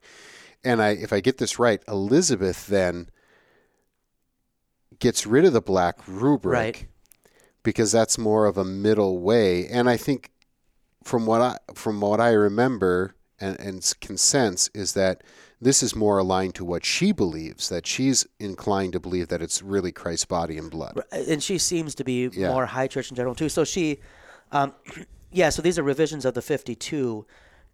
and 0.64 0.82
I 0.82 0.90
if 0.90 1.12
I 1.14 1.20
get 1.20 1.38
this 1.38 1.58
right, 1.60 1.82
Elizabeth 1.88 2.68
then 2.68 3.10
gets 5.00 5.26
rid 5.26 5.46
of 5.46 5.54
the 5.54 5.62
black 5.62 5.98
rubric 6.08 6.54
Right. 6.54 6.86
because 7.64 7.92
that's 7.92 8.18
more 8.18 8.46
of 8.46 8.58
a 8.58 8.64
middle 8.66 9.20
way. 9.20 9.68
And 9.68 9.90
I 9.90 9.98
think 9.98 10.32
from 11.04 11.26
what 11.26 11.42
I 11.42 11.58
from 11.74 12.02
what 12.02 12.20
I 12.20 12.32
remember 12.32 13.16
and, 13.42 13.60
and 13.60 13.94
can 14.02 14.18
sense 14.18 14.70
is 14.74 14.94
that 14.94 15.24
this 15.60 15.84
is 15.84 15.96
more 15.96 16.18
aligned 16.18 16.56
to 16.56 16.66
what 16.66 16.86
she 16.86 17.12
believes, 17.12 17.70
that 17.70 17.86
she's 17.86 18.26
inclined 18.40 18.94
to 18.94 19.00
believe 19.00 19.28
that 19.28 19.42
it's 19.42 19.62
really 19.62 19.92
Christ's 19.92 20.26
body 20.26 20.58
and 20.58 20.72
blood. 20.72 21.00
and 21.12 21.42
she 21.44 21.58
seems 21.58 21.94
to 21.96 22.04
be 22.04 22.30
Yeah. 22.34 22.50
more 22.50 22.66
high 22.66 22.88
church 22.88 23.10
in 23.10 23.16
general 23.16 23.36
too. 23.36 23.50
So 23.50 23.64
she, 23.64 24.00
um, 24.52 24.74
yeah. 25.32 25.50
So 25.50 25.62
these 25.62 25.78
are 25.78 25.84
revisions 25.84 26.26
of 26.26 26.34
the 26.34 26.42
fifty-two, 26.42 27.26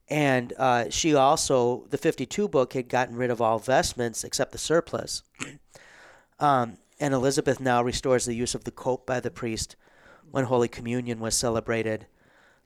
and 0.09 0.53
uh, 0.57 0.89
she 0.89 1.15
also 1.15 1.85
the 1.89 1.97
fifty-two 1.97 2.47
book 2.49 2.73
had 2.73 2.89
gotten 2.89 3.15
rid 3.15 3.29
of 3.31 3.41
all 3.41 3.59
vestments 3.59 4.23
except 4.23 4.51
the 4.51 4.57
surplice. 4.57 5.23
um, 6.39 6.77
and 6.99 7.13
Elizabeth 7.13 7.59
now 7.59 7.81
restores 7.83 8.25
the 8.25 8.33
use 8.35 8.55
of 8.55 8.63
the 8.63 8.71
cope 8.71 9.05
by 9.05 9.19
the 9.19 9.31
priest 9.31 9.75
when 10.31 10.45
Holy 10.45 10.67
Communion 10.67 11.19
was 11.19 11.35
celebrated, 11.35 12.05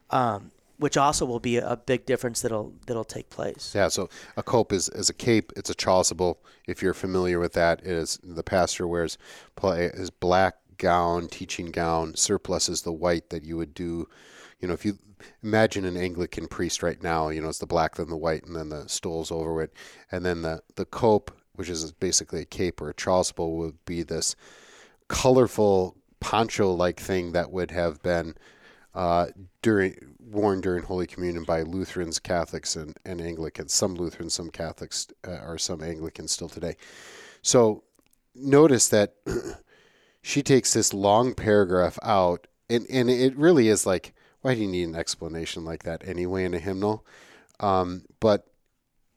um, 0.10 0.51
which 0.81 0.97
also 0.97 1.25
will 1.25 1.39
be 1.39 1.57
a 1.57 1.77
big 1.77 2.07
difference 2.07 2.41
that'll 2.41 2.73
that'll 2.88 3.03
take 3.03 3.29
place. 3.29 3.71
Yeah, 3.75 3.88
so 3.88 4.09
a 4.35 4.41
cope 4.41 4.73
is, 4.73 4.89
is 4.89 5.11
a 5.11 5.13
cape. 5.13 5.53
It's 5.55 5.69
a 5.69 5.75
chasuble. 5.75 6.38
If 6.67 6.81
you're 6.81 6.95
familiar 6.95 7.39
with 7.39 7.53
that, 7.53 7.81
it 7.81 7.91
is 7.91 8.19
the 8.23 8.41
pastor 8.41 8.88
wears 8.88 9.19
pla- 9.55 9.75
his 9.75 10.09
black 10.09 10.55
gown, 10.79 11.27
teaching 11.27 11.67
gown. 11.67 12.15
Surplice 12.15 12.67
is 12.67 12.81
the 12.81 12.91
white 12.91 13.29
that 13.29 13.45
you 13.45 13.57
would 13.57 13.75
do. 13.75 14.09
You 14.59 14.67
know, 14.67 14.73
if 14.73 14.83
you 14.83 14.97
imagine 15.43 15.85
an 15.85 15.97
Anglican 15.97 16.47
priest 16.47 16.81
right 16.81 17.01
now, 17.03 17.29
you 17.29 17.41
know, 17.41 17.50
it's 17.50 17.59
the 17.59 17.67
black, 17.67 17.95
then 17.95 18.09
the 18.09 18.17
white, 18.17 18.45
and 18.45 18.55
then 18.55 18.69
the 18.69 18.89
stoles 18.89 19.31
over 19.31 19.61
it, 19.61 19.71
and 20.11 20.25
then 20.25 20.41
the 20.41 20.63
the 20.77 20.85
cope, 20.85 21.29
which 21.53 21.69
is 21.69 21.91
basically 21.91 22.41
a 22.41 22.45
cape 22.45 22.81
or 22.81 22.89
a 22.89 22.95
chasuble, 22.95 23.55
would 23.57 23.85
be 23.85 24.01
this 24.01 24.35
colorful 25.07 25.95
poncho-like 26.19 27.00
thing 27.00 27.33
that 27.33 27.51
would 27.51 27.69
have 27.69 28.01
been 28.01 28.33
uh, 28.93 29.27
during 29.61 30.10
worn 30.31 30.61
during 30.61 30.83
Holy 30.83 31.07
Communion 31.07 31.43
by 31.43 31.61
Lutherans, 31.61 32.19
Catholics, 32.19 32.75
and, 32.75 32.95
and 33.05 33.21
Anglicans. 33.21 33.73
Some 33.73 33.95
Lutherans, 33.95 34.33
some 34.33 34.50
Catholics, 34.50 35.07
uh, 35.27 35.39
or 35.45 35.57
some 35.57 35.83
Anglicans 35.83 36.31
still 36.31 36.50
today. 36.50 36.75
So 37.41 37.83
notice 38.35 38.88
that 38.89 39.15
she 40.21 40.41
takes 40.41 40.73
this 40.73 40.93
long 40.93 41.33
paragraph 41.33 42.00
out, 42.03 42.47
and, 42.69 42.85
and 42.89 43.09
it 43.09 43.35
really 43.35 43.67
is 43.67 43.85
like, 43.85 44.13
why 44.41 44.55
do 44.55 44.61
you 44.61 44.67
need 44.67 44.88
an 44.88 44.95
explanation 44.95 45.65
like 45.65 45.83
that 45.83 46.07
anyway 46.07 46.45
in 46.45 46.53
a 46.53 46.59
hymnal? 46.59 47.05
Um, 47.59 48.05
but 48.19 48.47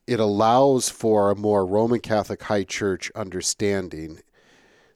it 0.07 0.21
allows 0.21 0.91
for 0.91 1.31
a 1.31 1.37
more 1.37 1.65
Roman 1.65 2.01
Catholic 2.01 2.43
High 2.43 2.65
Church 2.65 3.11
understanding. 3.15 4.21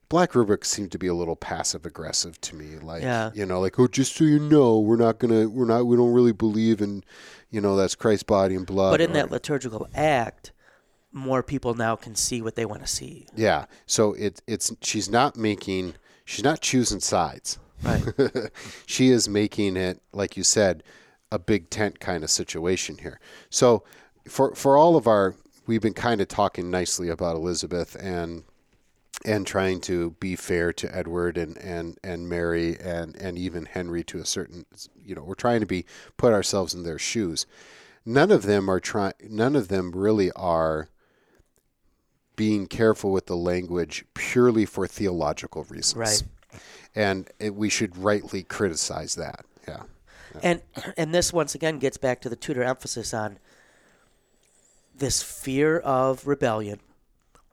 Black 0.08 0.34
rubric 0.34 0.64
seemed 0.64 0.90
to 0.92 0.98
be 0.98 1.06
a 1.06 1.14
little 1.14 1.36
passive 1.36 1.84
aggressive 1.84 2.40
to 2.42 2.56
me, 2.56 2.78
like 2.78 3.02
Yeah. 3.02 3.30
you 3.34 3.44
know, 3.44 3.60
like 3.60 3.78
oh, 3.78 3.86
just 3.88 4.16
so 4.16 4.24
you 4.24 4.38
know, 4.38 4.78
we're 4.78 4.96
not 4.96 5.18
gonna, 5.18 5.48
we're 5.48 5.66
not, 5.66 5.86
we 5.86 5.96
don't 5.96 6.12
really 6.12 6.32
believe 6.32 6.80
in, 6.80 7.04
you 7.50 7.60
know, 7.60 7.76
that's 7.76 7.94
Christ's 7.94 8.22
body 8.22 8.54
and 8.54 8.66
blood. 8.66 8.92
But 8.92 9.00
in 9.02 9.10
or- 9.10 9.14
that 9.14 9.30
liturgical 9.30 9.86
act, 9.94 10.52
more 11.12 11.42
people 11.42 11.74
now 11.74 11.96
can 11.96 12.14
see 12.14 12.40
what 12.42 12.54
they 12.54 12.64
want 12.64 12.82
to 12.82 12.86
see. 12.88 13.26
yeah, 13.34 13.66
so 13.86 14.12
it, 14.14 14.40
it's 14.46 14.72
she's 14.82 15.10
not 15.10 15.36
making, 15.36 15.94
she's 16.24 16.44
not 16.44 16.60
choosing 16.60 17.00
sides. 17.00 17.58
Right. 17.82 18.02
she 18.86 19.10
is 19.10 19.28
making 19.28 19.76
it, 19.76 20.00
like 20.12 20.36
you 20.36 20.42
said, 20.42 20.82
a 21.30 21.38
big 21.38 21.70
tent 21.70 22.00
kind 22.00 22.24
of 22.24 22.30
situation 22.30 22.98
here. 22.98 23.20
So 23.50 23.84
for 24.26 24.54
for 24.54 24.76
all 24.76 24.96
of 24.96 25.06
our, 25.06 25.36
we've 25.66 25.80
been 25.82 25.94
kind 25.94 26.20
of 26.20 26.28
talking 26.28 26.70
nicely 26.70 27.08
about 27.08 27.36
Elizabeth 27.36 27.94
and 28.00 28.42
and 29.24 29.46
trying 29.46 29.80
to 29.82 30.12
be 30.20 30.36
fair 30.36 30.72
to 30.74 30.96
Edward 30.96 31.36
and 31.36 31.56
and 31.58 31.98
and 32.04 32.28
Mary 32.28 32.78
and 32.78 33.16
and 33.16 33.36
even 33.38 33.64
Henry 33.66 34.04
to 34.04 34.18
a 34.18 34.24
certain, 34.24 34.64
you 35.04 35.14
know, 35.14 35.22
we're 35.22 35.34
trying 35.34 35.60
to 35.60 35.66
be 35.66 35.84
put 36.16 36.32
ourselves 36.32 36.74
in 36.74 36.82
their 36.84 36.98
shoes. 36.98 37.46
None 38.06 38.30
of 38.30 38.42
them 38.42 38.68
are 38.70 38.80
trying. 38.80 39.14
None 39.28 39.56
of 39.56 39.68
them 39.68 39.92
really 39.92 40.30
are 40.32 40.88
being 42.36 42.66
careful 42.68 43.10
with 43.10 43.26
the 43.26 43.36
language 43.36 44.04
purely 44.14 44.64
for 44.64 44.86
theological 44.86 45.64
reasons 45.64 45.96
Right. 45.96 46.22
and 46.94 47.28
it, 47.40 47.52
we 47.56 47.68
should 47.68 47.96
rightly 47.96 48.44
criticize 48.44 49.16
that. 49.16 49.44
Yeah. 49.66 49.82
And 50.42 50.62
and 50.96 51.12
this 51.12 51.32
once 51.32 51.56
again 51.56 51.78
gets 51.80 51.96
back 51.96 52.20
to 52.20 52.28
the 52.28 52.36
Tudor 52.36 52.62
emphasis 52.62 53.12
on 53.12 53.38
this 54.96 55.22
fear 55.22 55.78
of 55.78 56.26
rebellion. 56.26 56.78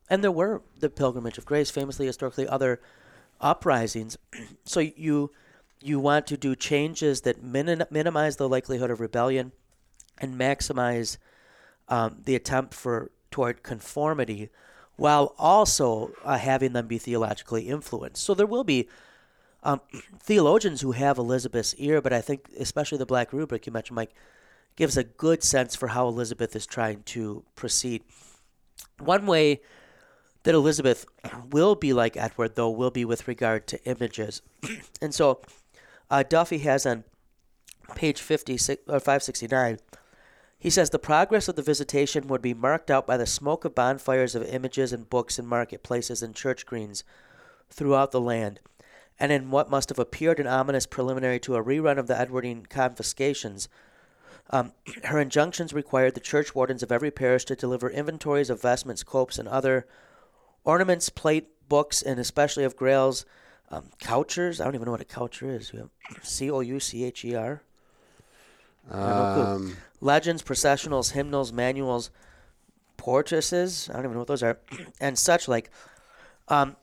And 0.10 0.24
there 0.24 0.32
were 0.32 0.62
the 0.80 0.90
Pilgrimage 0.90 1.38
of 1.38 1.46
Grace, 1.46 1.72
famously 1.72 2.06
historically 2.06 2.48
other 2.48 2.80
uprisings. 3.42 4.18
so 4.66 4.80
you 4.80 5.32
you 5.82 6.00
want 6.00 6.26
to 6.28 6.38
do 6.38 6.56
changes 6.56 7.22
that 7.22 7.44
minim- 7.44 7.84
minimize 7.92 8.38
the 8.38 8.50
likelihood 8.50 8.90
of 8.90 9.00
rebellion 9.00 9.52
and 10.18 10.40
maximize 10.40 11.18
um, 11.90 12.22
the 12.26 12.36
attempt 12.36 12.74
for 12.74 13.12
toward 13.30 13.62
conformity 13.62 14.50
while 14.96 15.36
also 15.38 16.12
uh, 16.24 16.38
having 16.38 16.74
them 16.74 16.88
be 16.88 16.98
theologically 16.98 17.68
influenced. 17.68 18.24
So 18.24 18.34
there 18.34 18.48
will 18.48 18.64
be 18.64 18.88
Um, 19.66 19.82
theologians 20.20 20.82
who 20.82 20.94
have 20.94 21.18
Elizabeth's 21.18 21.74
ear, 21.76 22.02
but 22.02 22.14
I 22.14 22.22
think 22.22 22.50
especially 22.60 23.00
the 23.00 23.06
Black 23.06 23.34
Rubric 23.34 23.66
you 23.66 23.74
mentioned, 23.74 23.96
Mike, 23.96 24.14
gives 24.76 24.96
a 24.96 25.04
good 25.04 25.44
sense 25.44 25.76
for 25.76 25.88
how 25.90 26.08
Elizabeth 26.08 26.56
is 26.56 26.66
trying 26.66 27.02
to 27.04 27.44
proceed. 27.56 28.04
One 29.00 29.26
way 29.26 29.62
that 30.46 30.56
Elizabeth 30.56 31.08
will 31.50 31.76
be 31.76 31.92
like 31.92 32.16
Edward, 32.16 32.56
though, 32.56 32.70
will 32.70 32.92
be 32.92 33.04
with 33.04 33.28
regard 33.28 33.66
to 33.68 33.84
images. 33.86 34.44
and 35.02 35.14
so 35.14 35.42
uh, 36.10 36.24
Duffy 36.24 36.60
has 36.60 36.86
on 36.86 37.04
page 37.96 38.22
50, 38.22 38.54
or 38.88 39.00
569, 39.00 39.80
he 40.60 40.70
says 40.70 40.92
the 40.92 41.00
progress 41.00 41.48
of 41.48 41.56
the 41.56 41.64
visitation 41.64 42.28
would 42.28 42.44
be 42.44 42.54
marked 42.54 42.92
out 42.92 43.08
by 43.08 43.18
the 43.18 43.26
smoke 43.26 43.66
of 43.66 43.74
bonfires 43.74 44.36
of 44.36 44.44
images 44.44 44.94
and 44.94 45.10
books 45.10 45.40
in 45.40 45.48
marketplaces 45.48 46.22
and 46.22 46.36
church 46.36 46.66
greens 46.66 47.04
throughout 47.72 48.12
the 48.12 48.22
land, 48.22 48.60
and 49.20 49.32
in 49.32 49.50
what 49.50 49.72
must 49.72 49.90
have 49.90 50.00
appeared 50.00 50.40
an 50.40 50.48
ominous 50.48 50.86
preliminary 50.86 51.40
to 51.40 51.56
a 51.56 51.64
rerun 51.64 51.98
of 51.98 52.06
the 52.06 52.20
Edwardine 52.20 52.68
confiscations. 52.68 53.68
Um, 54.52 54.74
her 55.06 55.20
injunctions 55.20 55.74
required 55.74 56.14
the 56.14 56.20
church 56.20 56.54
wardens 56.54 56.84
of 56.84 56.92
every 56.92 57.10
parish 57.10 57.46
to 57.46 57.56
deliver 57.56 57.90
inventories 57.90 58.52
of 58.52 58.62
vestments, 58.62 59.02
copes, 59.02 59.40
and 59.40 59.48
other 59.48 59.88
ornaments, 60.66 61.10
plate, 61.10 61.48
books, 61.70 62.02
and 62.02 62.20
especially 62.20 62.64
of 62.64 62.76
grails, 62.76 63.26
um, 63.72 63.86
couchers. 64.02 64.60
I 64.60 64.66
don't 64.66 64.76
even 64.76 64.86
know 64.86 64.92
what 64.92 65.02
a 65.02 65.06
coucher 65.06 65.56
is. 65.56 65.72
C 66.22 66.52
O 66.52 66.60
U 66.60 66.80
C 66.80 67.04
H 67.04 67.24
E 67.26 67.36
R. 67.36 67.62
Um, 68.92 69.78
Legends, 70.02 70.44
processionals, 70.44 71.12
hymnals, 71.12 71.52
manuals, 71.52 72.12
portraits. 72.98 73.90
I 73.90 73.94
don't 73.94 74.04
even 74.04 74.14
know 74.14 74.20
what 74.20 74.28
those 74.28 74.44
are, 74.44 74.60
and 75.00 75.18
such 75.18 75.48
like. 75.48 75.70
Um, 76.48 76.76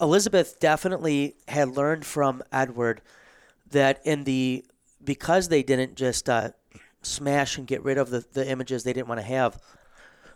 Elizabeth 0.00 0.60
definitely 0.60 1.34
had 1.48 1.68
learned 1.70 2.04
from 2.04 2.42
Edward 2.52 3.00
that 3.70 4.00
in 4.04 4.24
the 4.24 4.64
because 5.02 5.48
they 5.48 5.62
didn't 5.62 5.94
just 5.94 6.28
uh, 6.28 6.50
smash 7.02 7.58
and 7.58 7.66
get 7.66 7.82
rid 7.82 7.98
of 7.98 8.10
the, 8.10 8.24
the 8.32 8.48
images 8.48 8.84
they 8.84 8.92
didn't 8.92 9.08
want 9.08 9.20
to 9.20 9.26
have, 9.26 9.58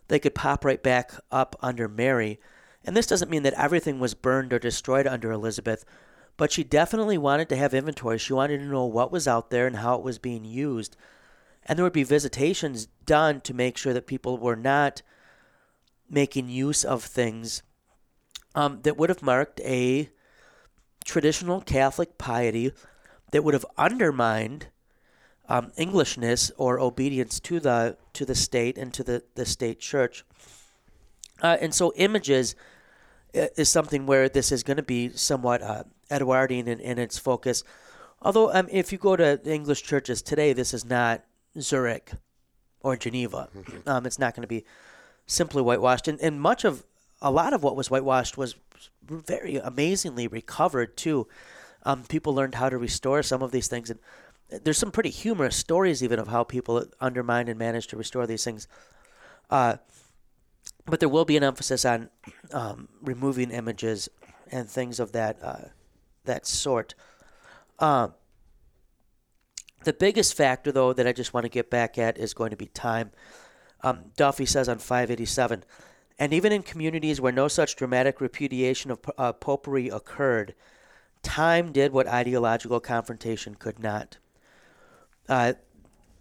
they 0.08 0.18
could 0.18 0.34
pop 0.34 0.64
right 0.64 0.82
back 0.82 1.12
up 1.30 1.56
under 1.60 1.88
Mary. 1.88 2.40
And 2.84 2.96
this 2.96 3.06
doesn't 3.06 3.30
mean 3.30 3.42
that 3.44 3.54
everything 3.54 4.00
was 4.00 4.14
burned 4.14 4.52
or 4.52 4.58
destroyed 4.58 5.06
under 5.06 5.30
Elizabeth, 5.30 5.84
but 6.36 6.50
she 6.50 6.64
definitely 6.64 7.18
wanted 7.18 7.48
to 7.50 7.56
have 7.56 7.74
inventory. 7.74 8.18
She 8.18 8.32
wanted 8.32 8.58
to 8.58 8.64
know 8.64 8.86
what 8.86 9.12
was 9.12 9.28
out 9.28 9.50
there 9.50 9.66
and 9.66 9.76
how 9.76 9.96
it 9.96 10.02
was 10.02 10.18
being 10.18 10.44
used. 10.44 10.96
And 11.64 11.78
there 11.78 11.84
would 11.84 11.92
be 11.92 12.02
visitations 12.02 12.88
done 13.06 13.40
to 13.42 13.54
make 13.54 13.76
sure 13.76 13.92
that 13.92 14.06
people 14.06 14.38
were 14.38 14.56
not 14.56 15.02
making 16.10 16.48
use 16.48 16.84
of 16.84 17.04
things 17.04 17.62
um, 18.54 18.80
that 18.82 18.96
would 18.96 19.08
have 19.08 19.22
marked 19.22 19.60
a 19.60 20.10
traditional 21.04 21.60
Catholic 21.60 22.18
piety 22.18 22.72
that 23.30 23.42
would 23.42 23.54
have 23.54 23.66
undermined 23.78 24.66
um, 25.48 25.72
Englishness 25.76 26.50
or 26.56 26.78
obedience 26.78 27.40
to 27.40 27.60
the 27.60 27.96
to 28.12 28.24
the 28.24 28.34
state 28.34 28.78
and 28.78 28.92
to 28.94 29.02
the, 29.02 29.22
the 29.34 29.44
state 29.44 29.80
church. 29.80 30.24
Uh, 31.42 31.56
and 31.60 31.74
so 31.74 31.92
images 31.96 32.54
is 33.32 33.68
something 33.68 34.06
where 34.06 34.28
this 34.28 34.52
is 34.52 34.62
going 34.62 34.76
to 34.76 34.82
be 34.82 35.10
somewhat 35.10 35.62
uh, 35.62 35.84
Edwardian 36.10 36.68
in, 36.68 36.80
in, 36.80 36.98
its 36.98 37.18
focus. 37.18 37.64
Although, 38.20 38.52
um, 38.52 38.68
if 38.70 38.92
you 38.92 38.98
go 38.98 39.16
to 39.16 39.40
English 39.44 39.82
churches 39.82 40.22
today, 40.22 40.52
this 40.52 40.74
is 40.74 40.84
not 40.84 41.24
Zurich 41.58 42.12
or 42.80 42.96
Geneva. 42.96 43.48
Mm-hmm. 43.56 43.88
Um, 43.88 44.06
it's 44.06 44.18
not 44.18 44.34
going 44.34 44.42
to 44.42 44.48
be 44.48 44.64
simply 45.26 45.62
whitewashed. 45.62 46.08
And, 46.08 46.20
and 46.20 46.40
much 46.40 46.64
of, 46.64 46.84
a 47.20 47.30
lot 47.30 47.52
of 47.52 47.62
what 47.62 47.76
was 47.76 47.90
whitewashed 47.90 48.36
was 48.36 48.56
very 49.02 49.56
amazingly 49.56 50.26
recovered, 50.26 50.96
too. 50.96 51.26
Um, 51.84 52.04
people 52.04 52.34
learned 52.34 52.56
how 52.56 52.68
to 52.68 52.78
restore 52.78 53.22
some 53.22 53.42
of 53.42 53.50
these 53.50 53.68
things. 53.68 53.90
And 53.90 53.98
there's 54.62 54.78
some 54.78 54.92
pretty 54.92 55.10
humorous 55.10 55.56
stories, 55.56 56.02
even, 56.02 56.18
of 56.18 56.28
how 56.28 56.44
people 56.44 56.84
undermined 57.00 57.48
and 57.48 57.58
managed 57.58 57.90
to 57.90 57.96
restore 57.96 58.26
these 58.26 58.44
things. 58.44 58.68
Uh, 59.50 59.76
but 60.86 61.00
there 61.00 61.08
will 61.08 61.24
be 61.24 61.36
an 61.36 61.44
emphasis 61.44 61.84
on 61.84 62.10
um, 62.52 62.88
removing 63.00 63.50
images 63.50 64.08
and 64.50 64.68
things 64.68 65.00
of 65.00 65.12
that 65.12 65.38
uh, 65.42 65.68
that 66.24 66.46
sort. 66.46 66.94
Um, 67.78 68.14
the 69.84 69.92
biggest 69.92 70.36
factor, 70.36 70.70
though, 70.70 70.92
that 70.92 71.06
I 71.06 71.12
just 71.12 71.34
want 71.34 71.44
to 71.44 71.50
get 71.50 71.70
back 71.70 71.98
at 71.98 72.18
is 72.18 72.34
going 72.34 72.50
to 72.50 72.56
be 72.56 72.66
time. 72.66 73.10
Um, 73.82 74.12
Duffy 74.16 74.46
says 74.46 74.68
on 74.68 74.78
587, 74.78 75.64
and 76.18 76.32
even 76.32 76.52
in 76.52 76.62
communities 76.62 77.20
where 77.20 77.32
no 77.32 77.48
such 77.48 77.74
dramatic 77.74 78.20
repudiation 78.20 78.92
of 78.92 79.00
uh, 79.18 79.32
popery 79.32 79.88
occurred, 79.88 80.54
time 81.22 81.72
did 81.72 81.92
what 81.92 82.06
ideological 82.06 82.78
confrontation 82.78 83.56
could 83.56 83.80
not. 83.80 84.18
Uh, 85.28 85.54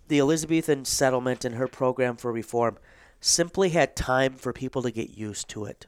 the 0.07 0.19
Elizabethan 0.19 0.86
settlement 0.86 1.45
and 1.45 1.55
her 1.55 1.67
program 1.67 2.17
for 2.17 2.31
reform 2.31 2.77
simply 3.21 3.69
had 3.69 3.95
time 3.95 4.34
for 4.34 4.51
people 4.51 4.81
to 4.81 4.91
get 4.91 5.12
used 5.12 5.47
to 5.49 5.65
it. 5.65 5.86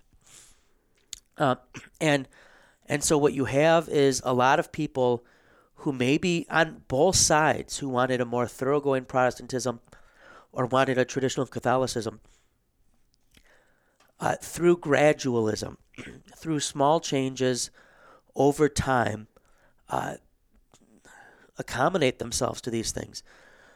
Uh, 1.38 1.56
and 2.00 2.28
and 2.86 3.04
so 3.04 3.17
what 3.17 3.34
you 3.34 3.46
have 3.46 3.89
is 3.89 4.22
a 4.24 4.34
lot 4.34 4.60
of 4.60 4.72
people 4.72 5.26
who 5.78 5.91
may 5.91 6.17
be 6.17 6.46
on 6.50 6.84
both 6.88 7.15
sides 7.15 7.80
who 7.80 7.89
wanted 7.89 8.22
a 8.22 8.26
more 8.26 8.48
thoroughgoing 8.48 9.06
Protestantism 9.06 9.80
or 10.52 10.65
wanted 10.65 10.98
a 10.98 11.06
traditional 11.06 11.48
Catholicism. 11.48 12.22
Uh, 14.19 14.36
through 14.41 14.78
gradualism, 14.78 15.78
through 16.38 16.60
small 16.60 17.00
changes 17.00 17.72
over 18.36 18.69
time, 18.69 19.28
uh, 19.89 20.15
accommodate 21.58 22.19
themselves 22.19 22.62
to 22.62 22.69
these 22.69 22.91
things. 22.91 23.24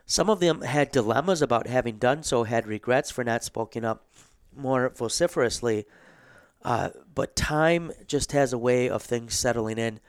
Some 0.09 0.29
of 0.29 0.39
them 0.39 0.61
had 0.61 0.93
dilemmas 0.93 1.41
about 1.41 1.67
having 1.67 1.97
done 1.97 2.23
so, 2.23 2.45
had 2.45 2.65
regrets 2.65 3.11
for 3.11 3.25
not 3.25 3.43
speaking 3.43 3.83
up 3.83 4.05
more 4.55 4.89
vociferously. 4.89 5.85
Uh, 6.63 6.89
but 7.13 7.35
time 7.35 7.91
just 8.07 8.31
has 8.31 8.53
a 8.53 8.57
way 8.57 8.89
of 8.89 9.03
things 9.03 9.35
settling 9.35 9.77
in. 9.77 9.99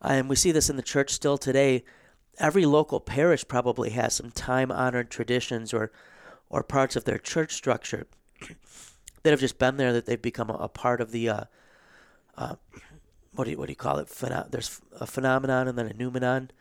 And 0.00 0.28
we 0.28 0.36
see 0.36 0.52
this 0.52 0.70
in 0.70 0.76
the 0.76 0.82
church 0.82 1.10
still 1.10 1.36
today. 1.36 1.82
Every 2.38 2.64
local 2.64 3.00
parish 3.00 3.46
probably 3.48 3.90
has 3.90 4.14
some 4.14 4.30
time 4.30 4.70
honored 4.70 5.10
traditions 5.10 5.74
or, 5.74 5.90
or 6.48 6.62
parts 6.62 6.94
of 6.94 7.04
their 7.04 7.18
church 7.18 7.54
structure 7.54 8.06
that 9.24 9.30
have 9.30 9.40
just 9.40 9.58
been 9.58 9.78
there, 9.78 9.92
that 9.92 10.06
they've 10.06 10.22
become 10.22 10.48
a, 10.48 10.54
a 10.54 10.68
part 10.68 11.00
of 11.00 11.10
the, 11.10 11.28
uh, 11.28 11.44
uh, 12.36 12.54
what, 13.32 13.46
do 13.46 13.50
you, 13.50 13.58
what 13.58 13.66
do 13.66 13.72
you 13.72 13.76
call 13.76 13.98
it? 13.98 14.06
Pheno- 14.06 14.48
there's 14.48 14.80
a 15.00 15.06
phenomenon 15.08 15.66
and 15.66 15.76
then 15.76 15.86
a 15.86 15.92
noumenon 15.92 16.52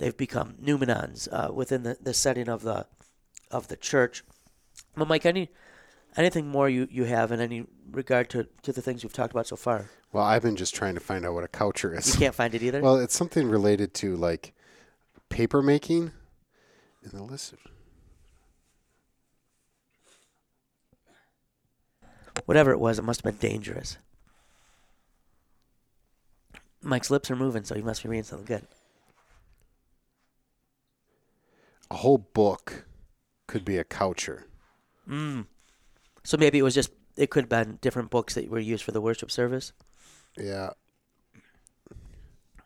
they've 0.00 0.16
become 0.16 0.54
noumenons 0.60 1.28
uh, 1.30 1.52
within 1.52 1.84
the, 1.84 1.96
the 2.00 2.12
setting 2.12 2.48
of 2.48 2.62
the 2.62 2.86
of 3.52 3.68
the 3.68 3.76
church. 3.76 4.24
But 4.96 5.06
Mike, 5.06 5.24
any 5.24 5.50
anything 6.16 6.48
more 6.48 6.68
you, 6.68 6.88
you 6.90 7.04
have 7.04 7.30
in 7.30 7.40
any 7.40 7.66
regard 7.92 8.28
to, 8.30 8.48
to 8.62 8.72
the 8.72 8.82
things 8.82 9.04
we've 9.04 9.12
talked 9.12 9.32
about 9.32 9.46
so 9.46 9.56
far? 9.56 9.90
Well, 10.12 10.24
I've 10.24 10.42
been 10.42 10.56
just 10.56 10.74
trying 10.74 10.94
to 10.94 11.00
find 11.00 11.24
out 11.24 11.34
what 11.34 11.44
a 11.44 11.48
coucher 11.48 11.96
is. 11.96 12.14
You 12.14 12.18
can't 12.18 12.34
find 12.34 12.52
it 12.54 12.62
either. 12.62 12.80
well, 12.82 12.96
it's 12.96 13.14
something 13.14 13.48
related 13.48 13.94
to 13.94 14.16
like 14.16 14.52
paper 15.28 15.62
making 15.62 16.10
in 17.04 17.10
the 17.12 17.22
list. 17.22 17.54
Whatever 22.46 22.72
it 22.72 22.80
was, 22.80 22.98
it 22.98 23.02
must 23.02 23.22
have 23.22 23.38
been 23.38 23.50
dangerous. 23.50 23.98
Mike's 26.82 27.10
lips 27.10 27.30
are 27.30 27.36
moving, 27.36 27.64
so 27.64 27.74
he 27.74 27.82
must 27.82 28.02
be 28.02 28.08
reading 28.08 28.24
something 28.24 28.46
good. 28.46 28.66
a 31.89 31.89
whole 32.00 32.18
book 32.18 32.86
could 33.46 33.64
be 33.64 33.76
a 33.76 33.84
coucher. 33.84 34.44
Mm. 35.08 35.46
So 36.24 36.36
maybe 36.36 36.58
it 36.58 36.62
was 36.62 36.74
just 36.74 36.90
it 37.16 37.30
could 37.30 37.44
have 37.44 37.48
been 37.48 37.78
different 37.80 38.10
books 38.10 38.34
that 38.34 38.48
were 38.48 38.58
used 38.58 38.84
for 38.84 38.92
the 38.92 39.00
worship 39.00 39.30
service. 39.30 39.72
Yeah. 40.36 40.70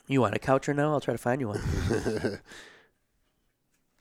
You 0.07 0.21
want 0.21 0.37
a 0.37 0.39
coucher 0.39 0.75
now? 0.75 0.93
I'll 0.93 1.01
try 1.01 1.15
to 1.15 1.19
find 1.19 1.41
you 1.41 1.49
one. 1.49 1.61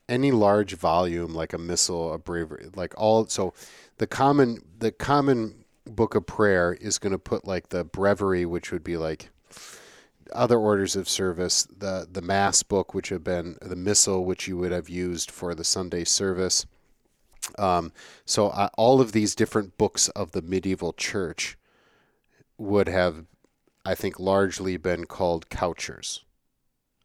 Any 0.08 0.30
large 0.32 0.74
volume, 0.74 1.34
like 1.34 1.52
a 1.52 1.58
missal, 1.58 2.12
a 2.12 2.18
breviary, 2.18 2.68
like 2.76 2.92
all. 2.96 3.26
So, 3.26 3.54
the 3.96 4.06
common 4.06 4.58
the 4.78 4.92
common 4.92 5.64
book 5.86 6.14
of 6.14 6.26
prayer 6.26 6.74
is 6.74 6.98
going 6.98 7.12
to 7.12 7.18
put 7.18 7.46
like 7.46 7.70
the 7.70 7.84
breviary, 7.84 8.44
which 8.44 8.70
would 8.70 8.84
be 8.84 8.98
like 8.98 9.30
other 10.32 10.58
orders 10.58 10.96
of 10.96 11.08
service, 11.08 11.66
the 11.76 12.06
the 12.10 12.22
mass 12.22 12.62
book, 12.62 12.94
which 12.94 13.08
have 13.10 13.24
been 13.24 13.56
the 13.60 13.76
missal, 13.76 14.24
which 14.24 14.48
you 14.48 14.56
would 14.56 14.72
have 14.72 14.88
used 14.88 15.30
for 15.30 15.54
the 15.54 15.64
Sunday 15.64 16.04
service. 16.04 16.66
Um, 17.58 17.92
so 18.24 18.48
uh, 18.48 18.68
all 18.78 19.00
of 19.00 19.12
these 19.12 19.34
different 19.34 19.76
books 19.76 20.08
of 20.10 20.32
the 20.32 20.42
medieval 20.42 20.92
church 20.94 21.58
would 22.56 22.88
have, 22.88 23.26
I 23.84 23.94
think, 23.94 24.18
largely 24.18 24.76
been 24.78 25.04
called 25.04 25.50
couchers. 25.50 26.20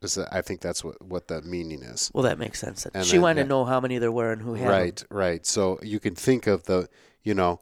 Is 0.01 0.15
that, 0.15 0.29
I 0.31 0.41
think 0.41 0.61
that's 0.61 0.81
what, 0.81 1.01
what 1.01 1.27
the 1.27 1.41
meaning 1.41 1.83
is. 1.83 2.09
Well, 2.13 2.23
that 2.23 2.39
makes 2.39 2.57
sense. 2.57 2.85
And 2.93 3.05
she 3.05 3.13
then, 3.13 3.21
wanted 3.21 3.37
yeah, 3.37 3.43
to 3.43 3.49
know 3.49 3.65
how 3.65 3.81
many 3.81 3.97
there 3.97 4.13
were 4.13 4.31
and 4.31 4.41
who 4.41 4.53
had 4.53 4.69
Right, 4.69 4.95
them. 4.95 5.07
right. 5.09 5.45
So 5.45 5.77
you 5.81 5.99
can 5.99 6.15
think 6.15 6.47
of 6.47 6.63
the, 6.63 6.87
you 7.21 7.33
know, 7.33 7.59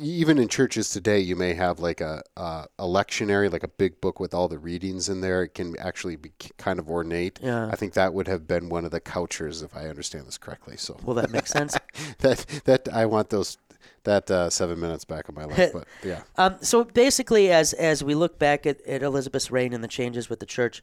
even 0.00 0.38
in 0.38 0.48
churches 0.48 0.90
today, 0.90 1.20
you 1.20 1.36
may 1.36 1.52
have 1.54 1.78
like 1.78 2.00
a, 2.00 2.22
a 2.36 2.66
a 2.78 2.84
lectionary, 2.84 3.52
like 3.52 3.62
a 3.62 3.68
big 3.68 4.00
book 4.00 4.18
with 4.18 4.32
all 4.32 4.48
the 4.48 4.58
readings 4.58 5.08
in 5.08 5.20
there. 5.20 5.42
It 5.42 5.54
can 5.54 5.78
actually 5.78 6.16
be 6.16 6.32
kind 6.56 6.78
of 6.78 6.88
ornate. 6.88 7.38
Yeah. 7.42 7.68
I 7.70 7.76
think 7.76 7.92
that 7.92 8.14
would 8.14 8.26
have 8.26 8.48
been 8.48 8.70
one 8.70 8.84
of 8.84 8.90
the 8.90 9.00
couchers, 9.00 9.62
if 9.62 9.76
I 9.76 9.88
understand 9.88 10.26
this 10.26 10.38
correctly. 10.38 10.76
So 10.76 10.98
Will 11.04 11.14
that 11.14 11.30
make 11.30 11.46
sense? 11.46 11.76
that 12.18 12.46
that 12.64 12.88
I 12.92 13.06
want 13.06 13.28
those 13.28 13.58
that 14.04 14.30
uh, 14.30 14.48
seven 14.48 14.80
minutes 14.80 15.04
back 15.04 15.28
in 15.28 15.34
my 15.34 15.44
life. 15.44 15.70
But 15.72 15.86
yeah, 16.02 16.22
Um, 16.36 16.56
so 16.62 16.84
basically, 16.84 17.50
as 17.50 17.74
as 17.74 18.02
we 18.02 18.14
look 18.14 18.38
back 18.38 18.66
at, 18.66 18.80
at 18.86 19.02
Elizabeth's 19.02 19.50
reign 19.50 19.72
and 19.74 19.84
the 19.84 19.88
changes 19.88 20.30
with 20.30 20.40
the 20.40 20.46
church, 20.46 20.82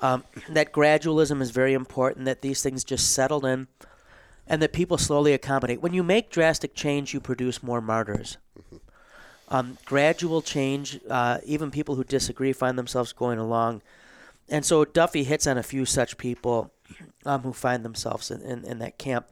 um, 0.00 0.22
that 0.48 0.72
gradualism 0.72 1.42
is 1.42 1.50
very 1.50 1.72
important. 1.72 2.26
That 2.26 2.42
these 2.42 2.62
things 2.62 2.84
just 2.84 3.12
settled 3.12 3.44
in, 3.44 3.66
and 4.46 4.62
that 4.62 4.72
people 4.72 4.98
slowly 4.98 5.32
accommodate. 5.32 5.82
When 5.82 5.92
you 5.94 6.04
make 6.04 6.30
drastic 6.30 6.74
change, 6.74 7.12
you 7.12 7.20
produce 7.20 7.60
more 7.60 7.80
martyrs. 7.80 8.38
Um, 9.52 9.78
gradual 9.84 10.40
change, 10.40 10.98
uh, 11.10 11.38
even 11.44 11.70
people 11.70 11.94
who 11.94 12.04
disagree 12.04 12.52
find 12.52 12.78
themselves 12.78 13.12
going 13.12 13.38
along, 13.38 13.82
and 14.48 14.64
so 14.64 14.84
Duffy 14.84 15.24
hits 15.24 15.46
on 15.46 15.58
a 15.58 15.62
few 15.62 15.84
such 15.84 16.18
people 16.18 16.72
um, 17.24 17.42
who 17.42 17.52
find 17.52 17.84
themselves 17.84 18.30
in, 18.30 18.40
in, 18.42 18.64
in 18.64 18.78
that 18.80 18.98
camp. 18.98 19.26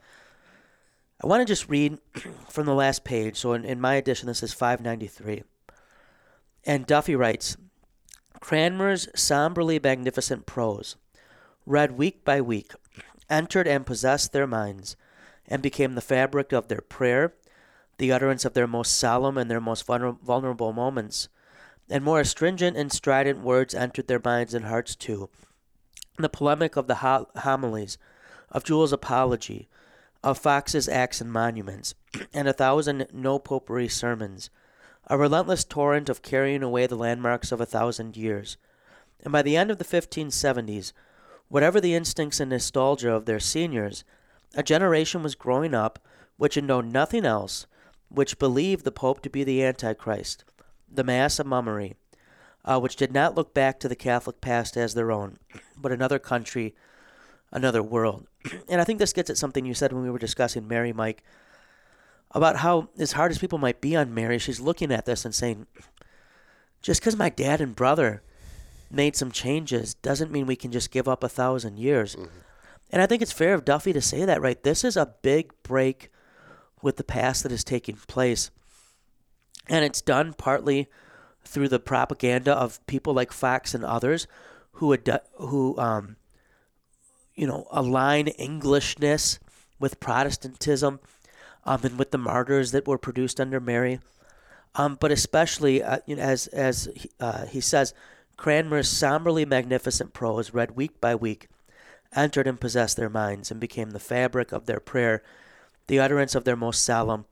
I 1.23 1.27
want 1.27 1.41
to 1.41 1.45
just 1.45 1.69
read 1.69 1.99
from 2.49 2.65
the 2.65 2.73
last 2.73 3.03
page. 3.03 3.37
So 3.37 3.53
in, 3.53 3.63
in 3.63 3.79
my 3.79 3.95
edition, 3.95 4.27
this 4.27 4.41
is 4.41 4.53
593. 4.53 5.43
And 6.65 6.85
Duffy 6.85 7.15
writes 7.15 7.57
Cranmer's 8.39 9.07
somberly 9.15 9.79
magnificent 9.79 10.45
prose, 10.45 10.95
read 11.65 11.91
week 11.91 12.25
by 12.25 12.41
week, 12.41 12.71
entered 13.29 13.67
and 13.67 13.85
possessed 13.85 14.33
their 14.33 14.47
minds, 14.47 14.95
and 15.47 15.61
became 15.61 15.95
the 15.95 16.01
fabric 16.01 16.51
of 16.51 16.67
their 16.67 16.81
prayer, 16.81 17.33
the 18.01 18.11
utterance 18.11 18.45
of 18.45 18.55
their 18.55 18.65
most 18.65 18.97
solemn 18.97 19.37
and 19.37 19.49
their 19.49 19.61
most 19.61 19.85
vulnerable 19.85 20.73
moments. 20.73 21.29
And 21.87 22.03
more 22.03 22.19
astringent 22.19 22.75
and 22.75 22.91
strident 22.91 23.41
words 23.41 23.75
entered 23.75 24.07
their 24.07 24.19
minds 24.23 24.55
and 24.55 24.65
hearts 24.65 24.95
too. 24.95 25.29
The 26.17 26.27
polemic 26.27 26.75
of 26.75 26.87
the 26.87 26.95
ho- 26.95 27.27
homilies, 27.37 27.99
of 28.49 28.63
Jewel's 28.63 28.91
apology, 28.91 29.69
of 30.23 30.39
Foxe's 30.39 30.89
Acts 30.89 31.21
and 31.21 31.31
Monuments, 31.31 31.93
and 32.33 32.47
a 32.47 32.53
thousand 32.53 33.05
no 33.13 33.37
popery 33.37 33.87
sermons, 33.87 34.49
a 35.05 35.15
relentless 35.15 35.63
torrent 35.63 36.09
of 36.09 36.23
carrying 36.23 36.63
away 36.63 36.87
the 36.87 36.95
landmarks 36.95 37.51
of 37.51 37.61
a 37.61 37.67
thousand 37.67 38.17
years. 38.17 38.57
And 39.23 39.31
by 39.31 39.43
the 39.43 39.55
end 39.55 39.69
of 39.69 39.77
the 39.77 39.85
1570s, 39.85 40.91
whatever 41.49 41.79
the 41.79 41.93
instincts 41.93 42.39
and 42.39 42.49
nostalgia 42.49 43.11
of 43.11 43.25
their 43.25 43.39
seniors, 43.39 44.03
a 44.55 44.63
generation 44.63 45.21
was 45.21 45.35
growing 45.35 45.75
up 45.75 45.99
which 46.37 46.55
had 46.55 46.63
known 46.63 46.91
nothing 46.91 47.25
else, 47.25 47.67
which 48.13 48.39
believed 48.39 48.83
the 48.83 48.91
Pope 48.91 49.21
to 49.21 49.29
be 49.29 49.43
the 49.43 49.63
Antichrist, 49.63 50.43
the 50.91 51.03
Mass 51.03 51.39
a 51.39 51.43
mummery, 51.43 51.95
uh, 52.65 52.79
which 52.79 52.95
did 52.95 53.13
not 53.13 53.35
look 53.35 53.53
back 53.53 53.79
to 53.79 53.87
the 53.87 53.95
Catholic 53.95 54.41
past 54.41 54.75
as 54.77 54.93
their 54.93 55.11
own, 55.11 55.37
but 55.77 55.91
another 55.91 56.19
country, 56.19 56.75
another 57.51 57.81
world. 57.81 58.27
And 58.67 58.81
I 58.81 58.83
think 58.83 58.99
this 58.99 59.13
gets 59.13 59.29
at 59.29 59.37
something 59.37 59.65
you 59.65 59.73
said 59.73 59.93
when 59.93 60.03
we 60.03 60.09
were 60.09 60.17
discussing 60.17 60.67
Mary, 60.67 60.93
Mike, 60.93 61.23
about 62.31 62.57
how, 62.57 62.89
as 62.97 63.11
hard 63.13 63.31
as 63.31 63.37
people 63.37 63.59
might 63.59 63.81
be 63.81 63.95
on 63.95 64.13
Mary, 64.13 64.39
she's 64.39 64.59
looking 64.59 64.91
at 64.91 65.05
this 65.05 65.25
and 65.25 65.35
saying, 65.35 65.67
just 66.81 67.01
because 67.01 67.15
my 67.15 67.29
dad 67.29 67.61
and 67.61 67.75
brother 67.75 68.23
made 68.89 69.15
some 69.15 69.31
changes 69.31 69.93
doesn't 69.93 70.31
mean 70.31 70.45
we 70.45 70.55
can 70.55 70.71
just 70.71 70.91
give 70.91 71.07
up 71.07 71.23
a 71.23 71.29
thousand 71.29 71.77
years. 71.77 72.15
And 72.91 73.01
I 73.01 73.05
think 73.05 73.21
it's 73.21 73.31
fair 73.31 73.53
of 73.53 73.63
Duffy 73.63 73.93
to 73.93 74.01
say 74.01 74.25
that, 74.25 74.41
right? 74.41 74.61
This 74.63 74.83
is 74.83 74.97
a 74.97 75.13
big 75.21 75.51
break 75.63 76.09
with 76.81 76.97
the 76.97 77.03
past 77.03 77.43
that 77.43 77.51
is 77.51 77.63
taking 77.63 77.95
place. 78.07 78.51
And 79.67 79.85
it's 79.85 80.01
done 80.01 80.33
partly 80.33 80.87
through 81.43 81.69
the 81.69 81.79
propaganda 81.79 82.53
of 82.53 82.85
people 82.87 83.13
like 83.13 83.31
Foxe 83.31 83.73
and 83.73 83.83
others 83.85 84.27
who 84.73 84.93
ad- 84.93 85.21
who 85.35 85.77
um, 85.77 86.15
you 87.35 87.47
know 87.47 87.67
align 87.71 88.27
Englishness 88.29 89.39
with 89.79 89.99
Protestantism 89.99 90.99
um, 91.65 91.79
and 91.83 91.97
with 91.97 92.11
the 92.11 92.17
martyrs 92.17 92.71
that 92.71 92.87
were 92.87 92.97
produced 92.97 93.39
under 93.39 93.59
Mary. 93.59 93.99
Um, 94.75 94.97
but 94.99 95.11
especially, 95.11 95.83
uh, 95.83 95.99
you 96.05 96.15
know, 96.15 96.21
as 96.21 96.47
as 96.47 96.89
he- 96.95 97.11
uh, 97.19 97.45
he 97.45 97.59
says, 97.61 97.93
Cranmer's 98.37 98.89
somberly 98.89 99.45
magnificent 99.45 100.13
prose, 100.13 100.53
read 100.53 100.71
week 100.71 101.01
by 101.01 101.13
week, 101.13 101.47
entered 102.15 102.47
and 102.47 102.59
possessed 102.59 102.97
their 102.97 103.09
minds 103.09 103.51
and 103.51 103.59
became 103.59 103.91
the 103.91 103.99
fabric 103.99 104.51
of 104.51 104.65
their 104.65 104.79
prayer, 104.79 105.21
the 105.91 105.99
utterance 105.99 106.35
of 106.35 106.45
their 106.45 106.55
most 106.55 106.85
solemn 106.85 107.25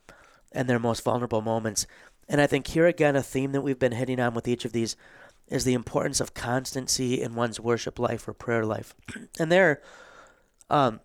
and 0.51 0.69
their 0.69 0.79
most 0.79 1.01
vulnerable 1.01 1.39
moments. 1.39 1.87
And 2.27 2.41
I 2.41 2.45
think 2.45 2.67
here 2.67 2.87
again, 2.87 3.15
a 3.15 3.23
theme 3.23 3.53
that 3.53 3.61
we've 3.61 3.79
been 3.79 3.93
hitting 3.93 4.19
on 4.19 4.33
with 4.33 4.49
each 4.49 4.65
of 4.65 4.73
these 4.73 4.97
is 5.47 5.63
the 5.63 5.73
importance 5.73 6.19
of 6.19 6.33
constancy 6.33 7.21
in 7.21 7.35
one's 7.35 7.57
worship 7.57 7.97
life 7.97 8.27
or 8.27 8.33
prayer 8.33 8.65
life. 8.65 8.93
and 9.39 9.49
there, 9.49 9.81
um, 10.69 10.99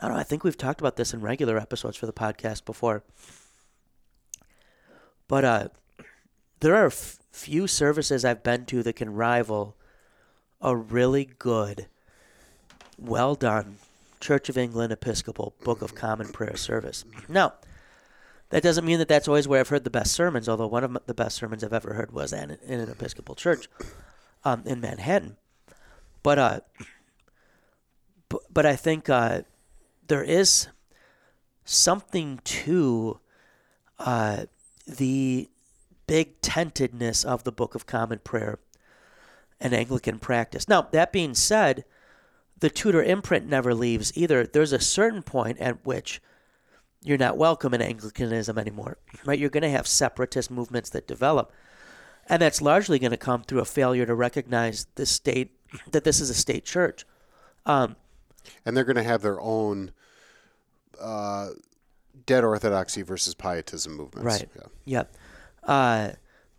I 0.00 0.06
don't 0.06 0.14
know, 0.16 0.20
I 0.20 0.24
think 0.24 0.44
we've 0.44 0.56
talked 0.56 0.80
about 0.80 0.96
this 0.96 1.12
in 1.12 1.20
regular 1.20 1.58
episodes 1.58 1.98
for 1.98 2.06
the 2.06 2.12
podcast 2.14 2.64
before. 2.64 3.04
But 5.28 5.44
uh, 5.44 5.68
there 6.60 6.74
are 6.74 6.86
f- 6.86 7.18
few 7.30 7.66
services 7.66 8.24
I've 8.24 8.42
been 8.42 8.64
to 8.64 8.82
that 8.82 8.96
can 8.96 9.12
rival 9.12 9.76
a 10.58 10.74
really 10.74 11.26
good, 11.38 11.88
well 12.96 13.34
done 13.34 13.76
Church 14.22 14.48
of 14.48 14.56
England 14.56 14.92
Episcopal 14.92 15.54
Book 15.64 15.82
of 15.82 15.96
Common 15.96 16.28
Prayer 16.28 16.56
service. 16.56 17.04
Now, 17.28 17.54
that 18.50 18.62
doesn't 18.62 18.84
mean 18.84 19.00
that 19.00 19.08
that's 19.08 19.26
always 19.26 19.48
where 19.48 19.58
I've 19.58 19.68
heard 19.68 19.82
the 19.82 19.90
best 19.90 20.12
sermons, 20.12 20.48
although 20.48 20.68
one 20.68 20.84
of 20.84 20.96
the 21.06 21.12
best 21.12 21.36
sermons 21.36 21.64
I've 21.64 21.72
ever 21.72 21.94
heard 21.94 22.12
was 22.12 22.32
in, 22.32 22.56
in 22.64 22.80
an 22.80 22.88
Episcopal 22.88 23.34
church 23.34 23.68
um, 24.44 24.62
in 24.64 24.80
Manhattan. 24.80 25.38
But, 26.22 26.38
uh, 26.38 26.60
but, 28.28 28.42
but 28.52 28.64
I 28.64 28.76
think 28.76 29.08
uh, 29.08 29.42
there 30.06 30.22
is 30.22 30.68
something 31.64 32.40
to 32.44 33.18
uh, 33.98 34.44
the 34.86 35.48
big 36.06 36.40
tentedness 36.42 37.24
of 37.24 37.42
the 37.42 37.52
Book 37.52 37.74
of 37.74 37.86
Common 37.86 38.20
Prayer 38.20 38.60
and 39.58 39.74
Anglican 39.74 40.20
practice. 40.20 40.68
Now, 40.68 40.82
that 40.92 41.12
being 41.12 41.34
said, 41.34 41.84
the 42.62 42.70
Tudor 42.70 43.02
imprint 43.02 43.48
never 43.48 43.74
leaves 43.74 44.16
either. 44.16 44.46
There's 44.46 44.72
a 44.72 44.78
certain 44.78 45.24
point 45.24 45.58
at 45.58 45.84
which 45.84 46.22
you're 47.02 47.18
not 47.18 47.36
welcome 47.36 47.74
in 47.74 47.82
Anglicanism 47.82 48.56
anymore, 48.56 48.98
right? 49.24 49.36
You're 49.36 49.50
going 49.50 49.64
to 49.64 49.70
have 49.70 49.88
separatist 49.88 50.48
movements 50.48 50.88
that 50.90 51.08
develop. 51.08 51.52
And 52.28 52.40
that's 52.40 52.62
largely 52.62 53.00
going 53.00 53.10
to 53.10 53.16
come 53.16 53.42
through 53.42 53.58
a 53.58 53.64
failure 53.64 54.06
to 54.06 54.14
recognize 54.14 54.86
the 54.94 55.06
state, 55.06 55.58
that 55.90 56.04
this 56.04 56.20
is 56.20 56.30
a 56.30 56.34
state 56.34 56.64
church. 56.64 57.04
Um, 57.66 57.96
and 58.64 58.76
they're 58.76 58.84
going 58.84 58.94
to 58.94 59.02
have 59.02 59.22
their 59.22 59.40
own 59.40 59.90
uh, 61.00 61.48
dead 62.26 62.44
orthodoxy 62.44 63.02
versus 63.02 63.34
pietism 63.34 63.96
movements. 63.96 64.38
Right. 64.38 64.48
Yeah. 64.54 64.68
Yep. 64.84 65.16
Uh, 65.64 66.10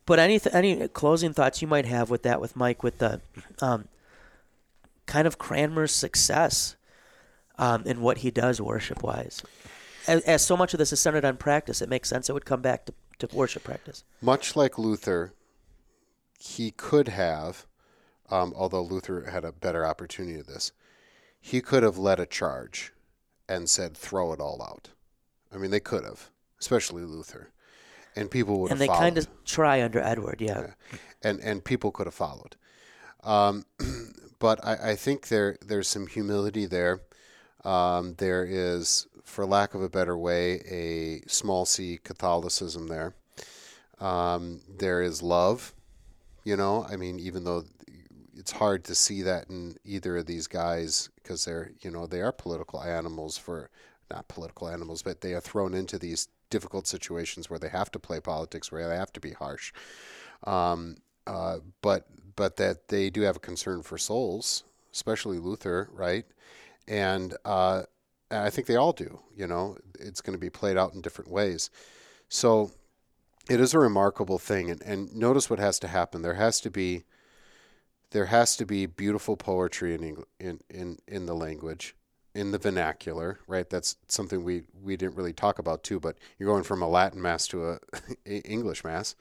but 0.06 0.20
any 0.20 0.38
th- 0.38 0.54
any 0.54 0.90
closing 0.90 1.32
thoughts 1.32 1.62
you 1.62 1.68
might 1.70 1.86
have 1.86 2.10
with 2.10 2.24
that, 2.24 2.42
with 2.42 2.58
Mike, 2.58 2.84
with 2.84 2.98
the 2.98 3.22
um, 3.62 3.88
kind 5.06 5.28
of 5.28 5.38
Cranmer's 5.38 5.94
success 5.94 6.76
um, 7.58 7.84
in 7.86 8.02
what 8.02 8.20
he 8.20 8.32
does 8.32 8.62
worship 8.62 9.04
wise? 9.04 9.42
As, 10.08 10.22
as 10.24 10.46
so 10.46 10.58
much 10.58 10.74
of 10.74 10.80
this 10.80 10.92
is 10.92 11.00
centered 11.00 11.26
on 11.26 11.38
practice, 11.38 11.82
it 11.82 11.90
makes 11.90 12.10
sense 12.10 12.30
it 12.30 12.34
would 12.34 12.46
come 12.46 12.62
back 12.62 12.86
to, 12.86 12.94
to 13.20 13.36
worship 13.36 13.64
practice. 13.64 14.04
Much 14.22 14.56
like 14.56 14.78
Luther, 14.78 15.34
he 16.40 16.72
could 16.72 17.08
have, 17.08 17.66
um, 18.30 18.54
although 18.56 18.82
Luther 18.82 19.30
had 19.30 19.46
a 19.46 19.52
better 19.52 19.86
opportunity 19.86 20.40
of 20.40 20.48
this, 20.48 20.72
he 21.40 21.62
could 21.62 21.84
have 21.84 21.98
led 21.98 22.20
a 22.20 22.26
charge 22.26 22.94
and 23.48 23.70
said, 23.70 23.96
throw 23.96 24.34
it 24.34 24.40
all 24.40 24.62
out. 24.62 24.90
I 25.54 25.58
mean, 25.58 25.72
they 25.72 25.80
could 25.80 26.04
have, 26.04 26.30
especially 26.60 27.04
Luther. 27.04 27.52
And 28.16 28.30
people 28.30 28.60
would 28.60 28.72
And 28.72 28.80
they 28.80 28.88
kind 28.88 29.18
of 29.18 29.28
try 29.44 29.82
under 29.82 30.00
Edward, 30.00 30.38
yeah. 30.40 30.68
Yeah. 30.92 30.98
and 31.24 31.40
and 31.40 31.64
people 31.64 31.92
could 31.92 32.06
have 32.06 32.14
followed. 32.14 32.56
Um, 33.24 33.66
but 34.44 34.60
I, 34.62 34.92
I 34.92 34.96
think 34.98 35.30
there 35.30 35.56
there's 35.66 35.88
some 35.88 36.06
humility 36.06 36.66
there. 36.66 37.00
Um, 37.64 38.16
there 38.18 38.44
is, 38.44 39.08
for 39.24 39.46
lack 39.46 39.74
of 39.74 39.82
a 39.82 39.88
better 39.88 40.18
way, 40.18 40.56
a 40.70 41.22
small 41.30 41.66
c 41.66 41.98
Catholicism 42.04 42.88
there. 42.88 43.16
Um, 44.02 44.60
there 44.68 45.02
is 45.02 45.24
love. 45.24 45.74
You 46.44 46.58
know, 46.58 46.86
I 46.92 46.98
mean, 46.98 47.20
even 47.20 47.46
though 47.46 47.64
it's 48.36 48.52
hard 48.52 48.84
to 48.84 48.96
see 48.96 49.22
that 49.22 49.50
in 49.50 49.78
either 49.86 50.18
of 50.18 50.26
these 50.26 50.48
guys 50.48 51.10
because 51.16 51.46
they're 51.46 51.72
you 51.80 51.90
know 51.90 52.06
they 52.06 52.20
are 52.20 52.34
political 52.34 52.84
animals 52.84 53.38
for 53.38 53.70
not 54.12 54.28
political 54.28 54.68
animals, 54.68 55.02
but 55.04 55.22
they 55.22 55.34
are 55.34 55.40
thrown 55.40 55.74
into 55.74 55.98
these 55.98 56.28
difficult 56.50 56.86
situations 56.86 57.50
where 57.50 57.60
they 57.60 57.70
have 57.70 57.92
to 57.92 57.98
play 57.98 58.20
politics, 58.20 58.74
where 58.74 58.90
they 58.90 58.98
have 58.98 59.14
to 59.14 59.22
be 59.22 59.32
harsh. 59.32 59.72
Um, 60.44 60.98
uh, 61.26 61.60
but 61.82 62.08
but 62.36 62.58
that 62.58 62.88
they 62.88 63.10
do 63.10 63.22
have 63.22 63.38
a 63.38 63.40
concern 63.40 63.84
for 63.84 63.98
souls, 63.98 64.64
especially 64.94 65.40
Luther, 65.40 65.90
right? 65.92 66.26
And 66.88 67.36
uh, 67.46 67.84
I 68.32 68.50
think 68.50 68.68
they 68.68 68.76
all 68.76 68.94
do. 68.94 69.20
You 69.36 69.48
know, 69.48 69.78
it's 70.00 70.22
going 70.22 70.34
to 70.34 70.40
be 70.40 70.50
played 70.50 70.78
out 70.78 70.94
in 70.94 71.02
different 71.02 71.32
ways. 71.32 71.70
So 72.30 72.72
it 73.50 73.60
is 73.60 73.74
a 73.74 73.80
remarkable 73.80 74.40
thing, 74.40 74.70
and, 74.70 74.82
and 74.84 75.16
notice 75.16 75.50
what 75.50 75.60
has 75.60 75.80
to 75.80 75.88
happen. 75.88 76.22
There 76.22 76.36
has 76.36 76.60
to 76.62 76.70
be 76.70 77.04
there 78.12 78.26
has 78.28 78.56
to 78.58 78.66
be 78.66 78.86
beautiful 78.86 79.36
poetry 79.36 79.96
in 79.96 80.02
Engl- 80.02 80.26
in, 80.40 80.60
in 80.70 80.98
in 81.08 81.26
the 81.26 81.36
language, 81.36 81.96
in 82.34 82.52
the 82.52 82.58
vernacular, 82.58 83.40
right? 83.48 83.70
That's 83.70 83.98
something 84.08 84.44
we 84.44 84.64
we 84.82 84.96
didn't 84.96 85.16
really 85.16 85.34
talk 85.34 85.60
about 85.60 85.84
too. 85.84 86.00
But 86.00 86.18
you're 86.38 86.50
going 86.50 86.64
from 86.64 86.82
a 86.82 86.88
Latin 86.88 87.22
mass 87.22 87.48
to 87.48 87.72
a 87.72 87.80
English 88.26 88.84
mass. 88.84 89.16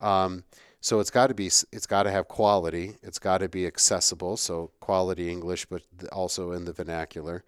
Um, 0.00 0.44
so 0.88 1.00
it's 1.00 1.10
got 1.10 1.26
to 1.26 1.34
be 1.34 1.48
it's 1.48 1.86
got 1.86 2.04
to 2.04 2.10
have 2.10 2.28
quality. 2.28 2.96
It's 3.02 3.18
got 3.18 3.38
to 3.38 3.48
be 3.48 3.66
accessible. 3.66 4.38
So 4.38 4.70
quality 4.80 5.28
English, 5.28 5.66
but 5.66 5.82
also 6.12 6.52
in 6.52 6.64
the 6.64 6.72
vernacular. 6.72 7.44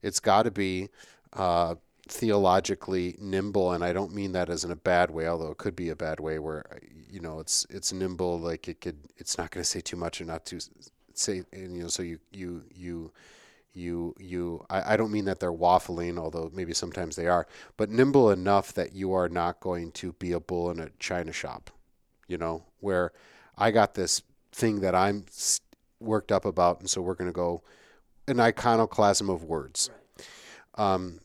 It's 0.00 0.20
got 0.20 0.44
to 0.44 0.52
be 0.52 0.90
uh, 1.32 1.74
theologically 2.06 3.16
nimble, 3.18 3.72
and 3.72 3.82
I 3.82 3.92
don't 3.92 4.14
mean 4.14 4.30
that 4.32 4.48
as 4.48 4.62
in 4.62 4.70
a 4.70 4.76
bad 4.76 5.10
way, 5.10 5.26
although 5.26 5.50
it 5.50 5.58
could 5.58 5.74
be 5.74 5.88
a 5.88 5.96
bad 5.96 6.20
way 6.20 6.38
where 6.38 6.64
you 7.10 7.18
know 7.18 7.40
it's 7.40 7.66
it's 7.68 7.92
nimble, 7.92 8.38
like 8.38 8.68
it 8.68 8.80
could 8.80 8.98
it's 9.16 9.36
not 9.38 9.50
going 9.50 9.64
to 9.64 9.68
say 9.68 9.80
too 9.80 9.96
much 9.96 10.20
or 10.20 10.24
not 10.26 10.46
to 10.46 10.60
say, 11.14 11.42
and 11.52 11.76
you 11.76 11.82
know, 11.82 11.88
so 11.88 12.04
you 12.04 12.20
you 12.30 12.62
you 12.72 13.10
you 13.72 14.14
you 14.20 14.64
I, 14.70 14.94
I 14.94 14.96
don't 14.96 15.10
mean 15.10 15.24
that 15.24 15.40
they're 15.40 15.52
waffling 15.52 16.16
although 16.16 16.48
maybe 16.54 16.72
sometimes 16.72 17.16
they 17.16 17.26
are 17.26 17.48
but 17.76 17.90
nimble 17.90 18.30
enough 18.30 18.72
that 18.74 18.94
you 18.94 19.12
are 19.14 19.28
not 19.28 19.58
going 19.58 19.90
to 19.92 20.12
be 20.12 20.30
a 20.30 20.38
bull 20.38 20.70
in 20.70 20.78
a 20.78 20.90
china 21.00 21.32
shop 21.32 21.72
you 22.28 22.38
know, 22.38 22.64
where 22.80 23.12
I 23.56 23.70
got 23.70 23.94
this 23.94 24.22
thing 24.52 24.80
that 24.80 24.94
I'm 24.94 25.24
worked 26.00 26.32
up 26.32 26.44
about, 26.44 26.80
and 26.80 26.88
so 26.88 27.00
we're 27.00 27.14
going 27.14 27.30
to 27.30 27.34
go 27.34 27.62
an 28.26 28.40
iconoclasm 28.40 29.28
of 29.28 29.44
words. 29.44 29.90
Um, 30.76 31.20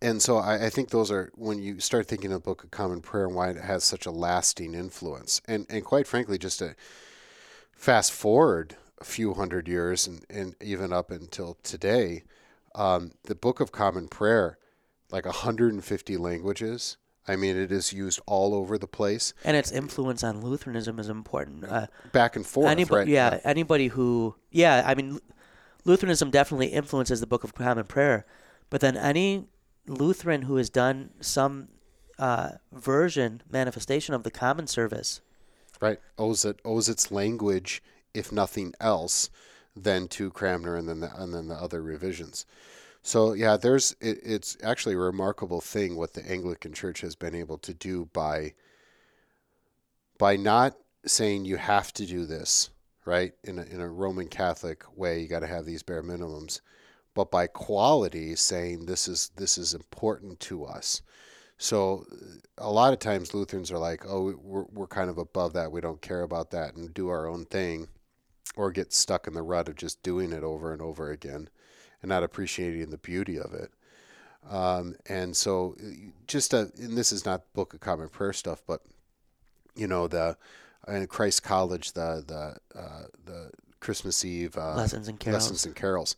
and 0.00 0.22
so 0.22 0.36
I, 0.36 0.66
I, 0.66 0.70
think 0.70 0.90
those 0.90 1.10
are 1.10 1.30
when 1.34 1.60
you 1.60 1.80
start 1.80 2.06
thinking 2.06 2.30
of 2.30 2.42
the 2.42 2.48
Book 2.48 2.62
of 2.62 2.70
Common 2.70 3.00
Prayer 3.00 3.26
and 3.26 3.34
why 3.34 3.48
it 3.50 3.56
has 3.56 3.82
such 3.82 4.06
a 4.06 4.10
lasting 4.10 4.74
influence. 4.74 5.40
And 5.46 5.66
and 5.68 5.84
quite 5.84 6.06
frankly, 6.06 6.38
just 6.38 6.60
to 6.60 6.76
fast 7.72 8.12
forward 8.12 8.76
a 9.00 9.04
few 9.04 9.34
hundred 9.34 9.68
years 9.68 10.06
and, 10.06 10.24
and 10.28 10.54
even 10.60 10.92
up 10.92 11.10
until 11.10 11.56
today, 11.62 12.22
um, 12.74 13.12
the 13.24 13.34
Book 13.34 13.60
of 13.60 13.72
Common 13.72 14.08
Prayer, 14.08 14.58
like 15.10 15.24
150 15.24 16.16
languages, 16.16 16.96
I 17.28 17.36
mean, 17.36 17.56
it 17.56 17.70
is 17.70 17.92
used 17.92 18.20
all 18.26 18.54
over 18.54 18.78
the 18.78 18.86
place. 18.86 19.34
And 19.44 19.56
its 19.56 19.70
influence 19.70 20.24
on 20.24 20.40
Lutheranism 20.40 20.98
is 20.98 21.08
important. 21.08 21.64
Uh, 21.64 21.86
Back 22.12 22.36
and 22.36 22.46
forth, 22.46 22.68
anybody, 22.68 23.00
right? 23.00 23.08
Yeah, 23.08 23.34
yeah, 23.34 23.40
anybody 23.44 23.88
who, 23.88 24.34
yeah, 24.50 24.82
I 24.86 24.94
mean, 24.94 25.20
Lutheranism 25.84 26.30
definitely 26.30 26.68
influences 26.68 27.20
the 27.20 27.26
Book 27.26 27.44
of 27.44 27.54
Common 27.54 27.84
Prayer, 27.84 28.26
but 28.70 28.80
then 28.80 28.96
any 28.96 29.46
Lutheran 29.86 30.42
who 30.42 30.56
has 30.56 30.70
done 30.70 31.10
some 31.20 31.68
uh, 32.18 32.52
version, 32.72 33.42
manifestation 33.50 34.14
of 34.14 34.22
the 34.22 34.30
common 34.30 34.66
service, 34.66 35.20
right, 35.80 36.00
owes 36.18 36.44
it 36.44 36.60
owes 36.64 36.88
its 36.88 37.10
language, 37.10 37.82
if 38.14 38.32
nothing 38.32 38.74
else, 38.80 39.30
than 39.76 40.08
to 40.08 40.30
Cranmer 40.30 40.76
and 40.76 40.88
then 40.88 41.00
the, 41.00 41.14
and 41.16 41.32
then 41.32 41.48
the 41.48 41.54
other 41.54 41.80
revisions. 41.80 42.44
So 43.02 43.32
yeah, 43.32 43.56
there's 43.56 43.94
it, 44.00 44.20
it's 44.22 44.56
actually 44.62 44.94
a 44.94 44.98
remarkable 44.98 45.60
thing 45.60 45.96
what 45.96 46.14
the 46.14 46.28
Anglican 46.30 46.72
Church 46.72 47.00
has 47.00 47.14
been 47.14 47.34
able 47.34 47.58
to 47.58 47.74
do 47.74 48.06
by 48.12 48.54
by 50.18 50.36
not 50.36 50.76
saying 51.06 51.44
you 51.44 51.56
have 51.56 51.92
to 51.94 52.06
do 52.06 52.26
this, 52.26 52.70
right? 53.04 53.32
In 53.44 53.58
a, 53.58 53.62
in 53.62 53.80
a 53.80 53.88
Roman 53.88 54.28
Catholic 54.28 54.84
way, 54.96 55.20
you 55.20 55.28
got 55.28 55.40
to 55.40 55.46
have 55.46 55.64
these 55.64 55.82
bare 55.82 56.02
minimums, 56.02 56.60
but 57.14 57.30
by 57.30 57.46
quality 57.46 58.34
saying 58.34 58.86
this 58.86 59.08
is 59.08 59.30
this 59.36 59.58
is 59.58 59.74
important 59.74 60.40
to 60.40 60.64
us. 60.64 61.02
So 61.56 62.04
uh, 62.12 62.16
a 62.58 62.70
lot 62.70 62.92
of 62.92 62.98
times 62.98 63.34
Lutherans 63.34 63.72
are 63.72 63.78
like, 63.78 64.04
"Oh, 64.06 64.34
we're 64.42 64.64
we're 64.72 64.86
kind 64.86 65.10
of 65.10 65.18
above 65.18 65.52
that. 65.54 65.72
We 65.72 65.80
don't 65.80 66.02
care 66.02 66.22
about 66.22 66.50
that 66.50 66.74
and 66.74 66.92
do 66.94 67.08
our 67.08 67.26
own 67.26 67.44
thing." 67.46 67.88
Or 68.56 68.72
get 68.72 68.92
stuck 68.92 69.28
in 69.28 69.34
the 69.34 69.42
rut 69.42 69.68
of 69.68 69.76
just 69.76 70.02
doing 70.02 70.32
it 70.32 70.42
over 70.42 70.72
and 70.72 70.82
over 70.82 71.10
again 71.10 71.48
and 72.02 72.08
not 72.08 72.22
appreciating 72.22 72.90
the 72.90 72.98
beauty 72.98 73.38
of 73.38 73.54
it. 73.54 73.70
Um, 74.48 74.94
and 75.08 75.36
so, 75.36 75.76
just 76.26 76.54
a, 76.54 76.70
and 76.78 76.96
this 76.96 77.12
is 77.12 77.24
not 77.24 77.52
Book 77.54 77.74
of 77.74 77.80
Common 77.80 78.08
Prayer 78.08 78.32
stuff, 78.32 78.62
but 78.66 78.82
you 79.74 79.86
know 79.86 80.08
the 80.08 80.36
in 80.86 81.06
Christ 81.06 81.42
College 81.42 81.92
the 81.92 82.24
the 82.26 82.78
uh, 82.78 83.02
the 83.24 83.50
Christmas 83.80 84.24
Eve 84.24 84.56
uh, 84.56 84.74
lessons 84.74 85.08
and 85.08 85.18
carols. 85.18 85.42
lessons 85.42 85.66
and 85.66 85.76
carols. 85.76 86.16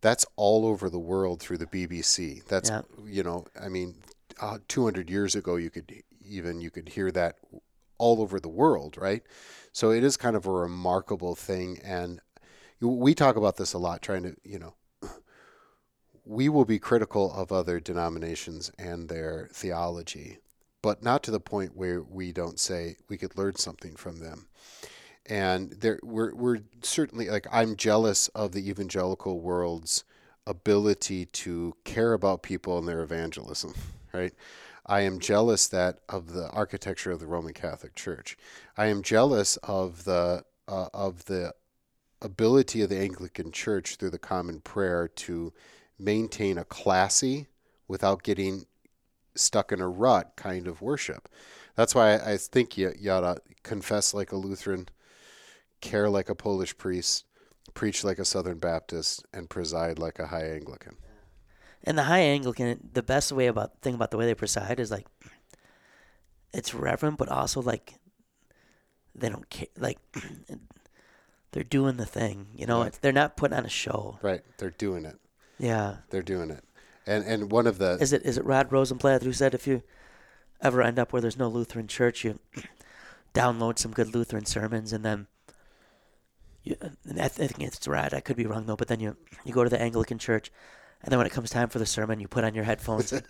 That's 0.00 0.26
all 0.36 0.66
over 0.66 0.90
the 0.90 0.98
world 0.98 1.40
through 1.40 1.58
the 1.58 1.66
BBC. 1.66 2.44
That's 2.46 2.70
yeah. 2.70 2.82
you 3.06 3.22
know, 3.22 3.46
I 3.60 3.68
mean, 3.68 3.94
uh, 4.40 4.58
200 4.66 5.08
years 5.08 5.36
ago, 5.36 5.56
you 5.56 5.70
could 5.70 6.02
even 6.26 6.60
you 6.60 6.70
could 6.70 6.90
hear 6.90 7.10
that 7.12 7.36
all 7.98 8.20
over 8.20 8.40
the 8.40 8.48
world, 8.48 8.96
right? 8.98 9.22
So 9.72 9.90
it 9.90 10.02
is 10.02 10.16
kind 10.16 10.34
of 10.36 10.46
a 10.46 10.50
remarkable 10.50 11.34
thing, 11.34 11.78
and 11.84 12.20
we 12.80 13.14
talk 13.14 13.36
about 13.36 13.56
this 13.56 13.72
a 13.72 13.78
lot, 13.78 14.02
trying 14.02 14.24
to 14.24 14.36
you 14.44 14.58
know 14.58 14.74
we 16.24 16.48
will 16.48 16.64
be 16.64 16.78
critical 16.78 17.32
of 17.32 17.50
other 17.50 17.80
denominations 17.80 18.70
and 18.78 19.08
their 19.08 19.48
theology, 19.52 20.38
but 20.82 21.02
not 21.02 21.22
to 21.24 21.30
the 21.30 21.40
point 21.40 21.76
where 21.76 22.02
we 22.02 22.32
don't 22.32 22.60
say 22.60 22.96
we 23.08 23.16
could 23.16 23.36
learn 23.36 23.56
something 23.56 23.96
from 23.96 24.18
them. 24.18 24.46
And 25.26 25.72
there, 25.72 26.00
we're, 26.02 26.34
we're 26.34 26.60
certainly 26.82 27.28
like 27.28 27.46
I'm 27.50 27.76
jealous 27.76 28.28
of 28.28 28.52
the 28.52 28.68
evangelical 28.68 29.40
world's 29.40 30.04
ability 30.46 31.26
to 31.26 31.74
care 31.84 32.12
about 32.12 32.42
people 32.42 32.78
and 32.78 32.88
their 32.88 33.02
evangelism, 33.02 33.74
right? 34.12 34.32
I 34.84 35.02
am 35.02 35.20
jealous 35.20 35.68
that 35.68 36.00
of 36.08 36.32
the 36.32 36.48
architecture 36.50 37.12
of 37.12 37.20
the 37.20 37.26
Roman 37.26 37.52
Catholic 37.54 37.94
Church. 37.94 38.36
I 38.76 38.86
am 38.86 39.02
jealous 39.02 39.56
of 39.58 40.04
the 40.04 40.44
uh, 40.66 40.88
of 40.92 41.26
the 41.26 41.54
ability 42.20 42.82
of 42.82 42.88
the 42.88 42.98
Anglican 42.98 43.52
Church 43.52 43.96
through 43.96 44.10
the 44.10 44.18
common 44.18 44.60
prayer 44.60 45.08
to 45.08 45.52
maintain 45.98 46.58
a 46.58 46.64
classy 46.64 47.48
without 47.88 48.22
getting 48.22 48.66
stuck 49.34 49.72
in 49.72 49.80
a 49.80 49.88
rut 49.88 50.32
kind 50.36 50.66
of 50.66 50.82
worship. 50.82 51.28
That's 51.74 51.94
why 51.94 52.16
I 52.16 52.36
think 52.36 52.76
you, 52.76 52.92
you 52.98 53.10
ought 53.10 53.20
to 53.20 53.40
confess 53.62 54.12
like 54.12 54.32
a 54.32 54.36
Lutheran, 54.36 54.88
care 55.80 56.10
like 56.10 56.28
a 56.28 56.34
Polish 56.34 56.76
priest, 56.76 57.24
preach 57.74 58.04
like 58.04 58.18
a 58.18 58.24
Southern 58.24 58.58
Baptist, 58.58 59.24
and 59.32 59.48
preside 59.48 59.98
like 59.98 60.18
a 60.18 60.26
high 60.26 60.50
Anglican. 60.50 60.96
And 61.84 61.98
the 61.98 62.04
high 62.04 62.20
Anglican, 62.20 62.90
the 62.92 63.02
best 63.02 63.32
way 63.32 63.46
about 63.46 63.80
thing 63.80 63.94
about 63.94 64.10
the 64.10 64.16
way 64.16 64.26
they 64.26 64.34
preside 64.34 64.78
is 64.78 64.90
like 64.90 65.06
it's 66.52 66.74
reverent, 66.74 67.18
but 67.18 67.28
also 67.28 67.60
like 67.60 67.94
they 69.14 69.28
don't 69.28 69.48
care. 69.50 69.68
Like 69.76 69.98
they're 71.52 71.64
doing 71.64 71.96
the 71.96 72.06
thing, 72.06 72.48
you 72.54 72.66
know. 72.66 72.82
Right. 72.82 72.98
They're 73.00 73.12
not 73.12 73.36
putting 73.36 73.56
on 73.56 73.64
a 73.64 73.70
show. 73.70 74.18
Right, 74.22 74.42
they're 74.58 74.70
doing 74.70 75.04
it. 75.04 75.18
Yeah. 75.58 75.96
They're 76.10 76.22
doing 76.22 76.50
it. 76.50 76.64
And 77.06 77.24
and 77.24 77.50
one 77.50 77.66
of 77.66 77.78
the 77.78 77.98
Is 78.00 78.12
it 78.12 78.22
is 78.22 78.38
it 78.38 78.44
Rod 78.44 78.70
Rosenbladt 78.70 79.22
who 79.22 79.32
said 79.32 79.54
if 79.54 79.66
you 79.66 79.82
ever 80.60 80.82
end 80.82 80.98
up 80.98 81.12
where 81.12 81.20
there's 81.20 81.38
no 81.38 81.48
Lutheran 81.48 81.88
church, 81.88 82.24
you 82.24 82.38
download 83.34 83.78
some 83.78 83.92
good 83.92 84.14
Lutheran 84.14 84.46
sermons 84.46 84.92
and 84.92 85.04
then 85.04 85.26
you, 86.62 86.76
I 87.20 87.26
think 87.26 87.60
it's 87.60 87.88
Rod. 87.88 88.14
I 88.14 88.20
could 88.20 88.36
be 88.36 88.46
wrong 88.46 88.66
though, 88.66 88.76
but 88.76 88.88
then 88.88 89.00
you 89.00 89.16
you 89.44 89.52
go 89.52 89.64
to 89.64 89.70
the 89.70 89.80
Anglican 89.80 90.18
church 90.18 90.52
and 91.02 91.10
then 91.10 91.18
when 91.18 91.26
it 91.26 91.32
comes 91.32 91.50
time 91.50 91.68
for 91.68 91.80
the 91.80 91.86
sermon, 91.86 92.20
you 92.20 92.28
put 92.28 92.44
on 92.44 92.54
your 92.54 92.64
headphones 92.64 93.12
and, 93.12 93.24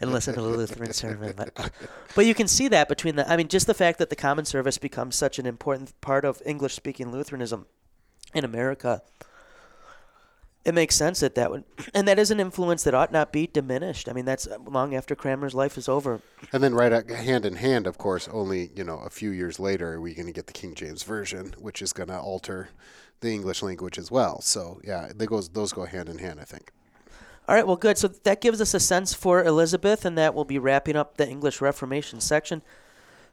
and 0.00 0.10
listen 0.10 0.34
to 0.34 0.40
the 0.40 0.48
Lutheran 0.48 0.92
sermon. 0.94 1.34
But, 1.36 1.52
but 2.14 2.24
you 2.24 2.34
can 2.34 2.48
see 2.48 2.68
that 2.68 2.88
between 2.88 3.16
the, 3.16 3.30
I 3.30 3.36
mean, 3.36 3.48
just 3.48 3.66
the 3.66 3.74
fact 3.74 3.98
that 3.98 4.08
the 4.08 4.16
common 4.16 4.46
service 4.46 4.78
becomes 4.78 5.16
such 5.16 5.38
an 5.38 5.44
important 5.44 5.98
part 6.00 6.24
of 6.24 6.40
English 6.46 6.74
speaking 6.74 7.12
Lutheranism 7.12 7.66
in 8.32 8.44
America 8.44 9.02
it 10.64 10.74
makes 10.74 10.94
sense 10.94 11.20
that 11.20 11.34
that 11.34 11.50
would, 11.50 11.64
and 11.94 12.06
that 12.08 12.18
is 12.18 12.30
an 12.30 12.40
influence 12.40 12.84
that 12.84 12.94
ought 12.94 13.12
not 13.12 13.32
be 13.32 13.46
diminished. 13.46 14.08
I 14.08 14.12
mean, 14.12 14.24
that's 14.24 14.46
uh, 14.46 14.58
long 14.66 14.94
after 14.94 15.14
Cranmer's 15.14 15.54
life 15.54 15.78
is 15.78 15.88
over. 15.88 16.20
And 16.52 16.62
then, 16.62 16.74
right 16.74 17.08
hand 17.10 17.44
in 17.44 17.56
hand, 17.56 17.86
of 17.86 17.98
course, 17.98 18.28
only 18.28 18.70
you 18.74 18.84
know 18.84 18.98
a 18.98 19.10
few 19.10 19.30
years 19.30 19.58
later, 19.58 19.94
are 19.94 20.00
we 20.00 20.14
going 20.14 20.26
to 20.26 20.32
get 20.32 20.46
the 20.46 20.52
King 20.52 20.74
James 20.74 21.02
version, 21.02 21.54
which 21.58 21.82
is 21.82 21.92
going 21.92 22.08
to 22.08 22.18
alter 22.18 22.70
the 23.20 23.32
English 23.32 23.62
language 23.62 23.98
as 23.98 24.10
well. 24.10 24.40
So 24.40 24.80
yeah, 24.84 25.10
they 25.14 25.26
goes 25.26 25.48
those 25.50 25.72
go 25.72 25.84
hand 25.84 26.08
in 26.08 26.18
hand, 26.18 26.40
I 26.40 26.44
think. 26.44 26.72
All 27.48 27.54
right, 27.54 27.66
well, 27.66 27.76
good. 27.76 27.98
So 27.98 28.08
that 28.08 28.40
gives 28.40 28.60
us 28.60 28.74
a 28.74 28.80
sense 28.80 29.12
for 29.12 29.42
Elizabeth, 29.42 30.04
and 30.04 30.16
that 30.16 30.34
will 30.34 30.44
be 30.44 30.58
wrapping 30.58 30.96
up 30.96 31.16
the 31.16 31.28
English 31.28 31.60
Reformation 31.60 32.20
section. 32.20 32.62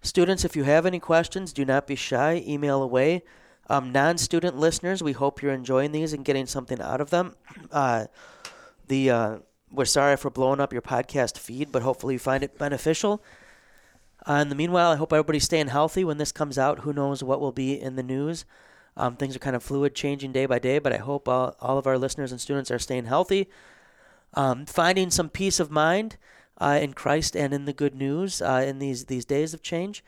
Students, 0.02 0.44
if 0.44 0.56
you 0.56 0.64
have 0.64 0.86
any 0.86 1.00
questions, 1.00 1.54
do 1.54 1.66
not 1.66 1.86
be 1.86 1.96
shy. 1.96 2.44
Email 2.48 2.82
away. 2.82 3.24
Um, 3.70 3.92
non 3.92 4.18
student 4.18 4.58
listeners, 4.58 5.04
we 5.04 5.12
hope 5.14 5.42
you're 5.42 5.54
enjoying 5.54 5.92
these 5.92 6.14
and 6.14 6.24
getting 6.26 6.46
something 6.46 6.82
out 6.82 7.02
of 7.02 7.10
them. 7.10 7.36
Uh, 7.72 8.06
the 8.88 9.10
uh, 9.10 9.38
We're 9.72 9.86
sorry 9.86 10.18
for 10.18 10.30
blowing 10.30 10.60
up 10.60 10.72
your 10.74 10.82
podcast 10.82 11.38
feed, 11.38 11.72
but 11.72 11.82
hopefully 11.84 12.16
you 12.16 12.20
find 12.20 12.44
it 12.44 12.58
beneficial. 12.58 13.22
Uh, 14.28 14.34
in 14.42 14.50
the 14.50 14.56
meanwhile, 14.56 14.92
I 14.92 14.96
hope 14.96 15.14
everybody's 15.14 15.44
staying 15.46 15.68
healthy 15.68 16.04
when 16.04 16.18
this 16.18 16.32
comes 16.32 16.58
out. 16.58 16.80
Who 16.80 16.94
knows 16.94 17.24
what 17.24 17.40
will 17.40 17.52
be 17.52 17.80
in 17.80 17.96
the 17.96 18.04
news? 18.04 18.46
Um, 18.96 19.16
things 19.16 19.36
are 19.36 19.40
kind 19.40 19.56
of 19.56 19.64
fluid, 19.64 19.94
changing 19.96 20.32
day 20.32 20.46
by 20.46 20.60
day, 20.60 20.80
but 20.80 20.92
I 20.94 20.98
hope 20.98 21.28
all, 21.30 21.56
all 21.62 21.78
of 21.78 21.86
our 21.88 21.98
listeners 21.98 22.32
and 22.32 22.42
students 22.42 22.72
are 22.72 22.80
staying 22.80 23.06
healthy, 23.06 23.48
um, 24.34 24.66
finding 24.66 25.12
some 25.12 25.30
peace 25.30 25.60
of 25.60 25.70
mind. 25.72 26.18
uh, 26.60 26.80
in 26.82 26.94
Christ 26.94 27.36
and 27.36 27.54
in 27.54 27.66
the 27.66 27.74
good 27.74 27.96
news 27.96 28.42
uh, 28.42 28.64
in 28.66 28.80
these 28.80 29.06
these 29.06 29.26
days 29.26 29.54
of 29.54 29.62
change, 29.62 30.04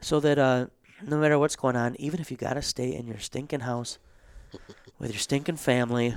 so 0.00 0.20
that 0.20 0.38
uh, 0.38 0.66
no 1.06 1.18
matter 1.18 1.38
what's 1.38 1.56
going 1.56 1.76
on, 1.76 1.96
even 1.96 2.20
if 2.20 2.30
you 2.30 2.36
gotta 2.36 2.62
stay 2.62 2.94
in 2.94 3.06
your 3.06 3.18
stinking 3.18 3.60
house 3.60 3.98
with 4.98 5.10
your 5.10 5.18
stinking 5.18 5.56
family, 5.56 6.14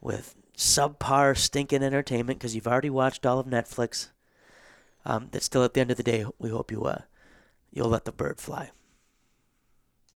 with 0.00 0.34
subpar 0.56 1.36
stinking 1.36 1.82
entertainment 1.82 2.38
because 2.38 2.54
you've 2.54 2.66
already 2.66 2.90
watched 2.90 3.24
all 3.24 3.38
of 3.38 3.46
Netflix, 3.46 4.10
um, 5.04 5.28
that 5.32 5.42
still 5.42 5.64
at 5.64 5.74
the 5.74 5.80
end 5.80 5.90
of 5.90 5.96
the 5.96 6.02
day, 6.02 6.24
we 6.38 6.50
hope 6.50 6.70
you 6.70 6.84
uh, 6.84 7.02
you'll 7.72 7.88
let 7.88 8.04
the 8.04 8.12
bird 8.12 8.40
fly. 8.40 8.70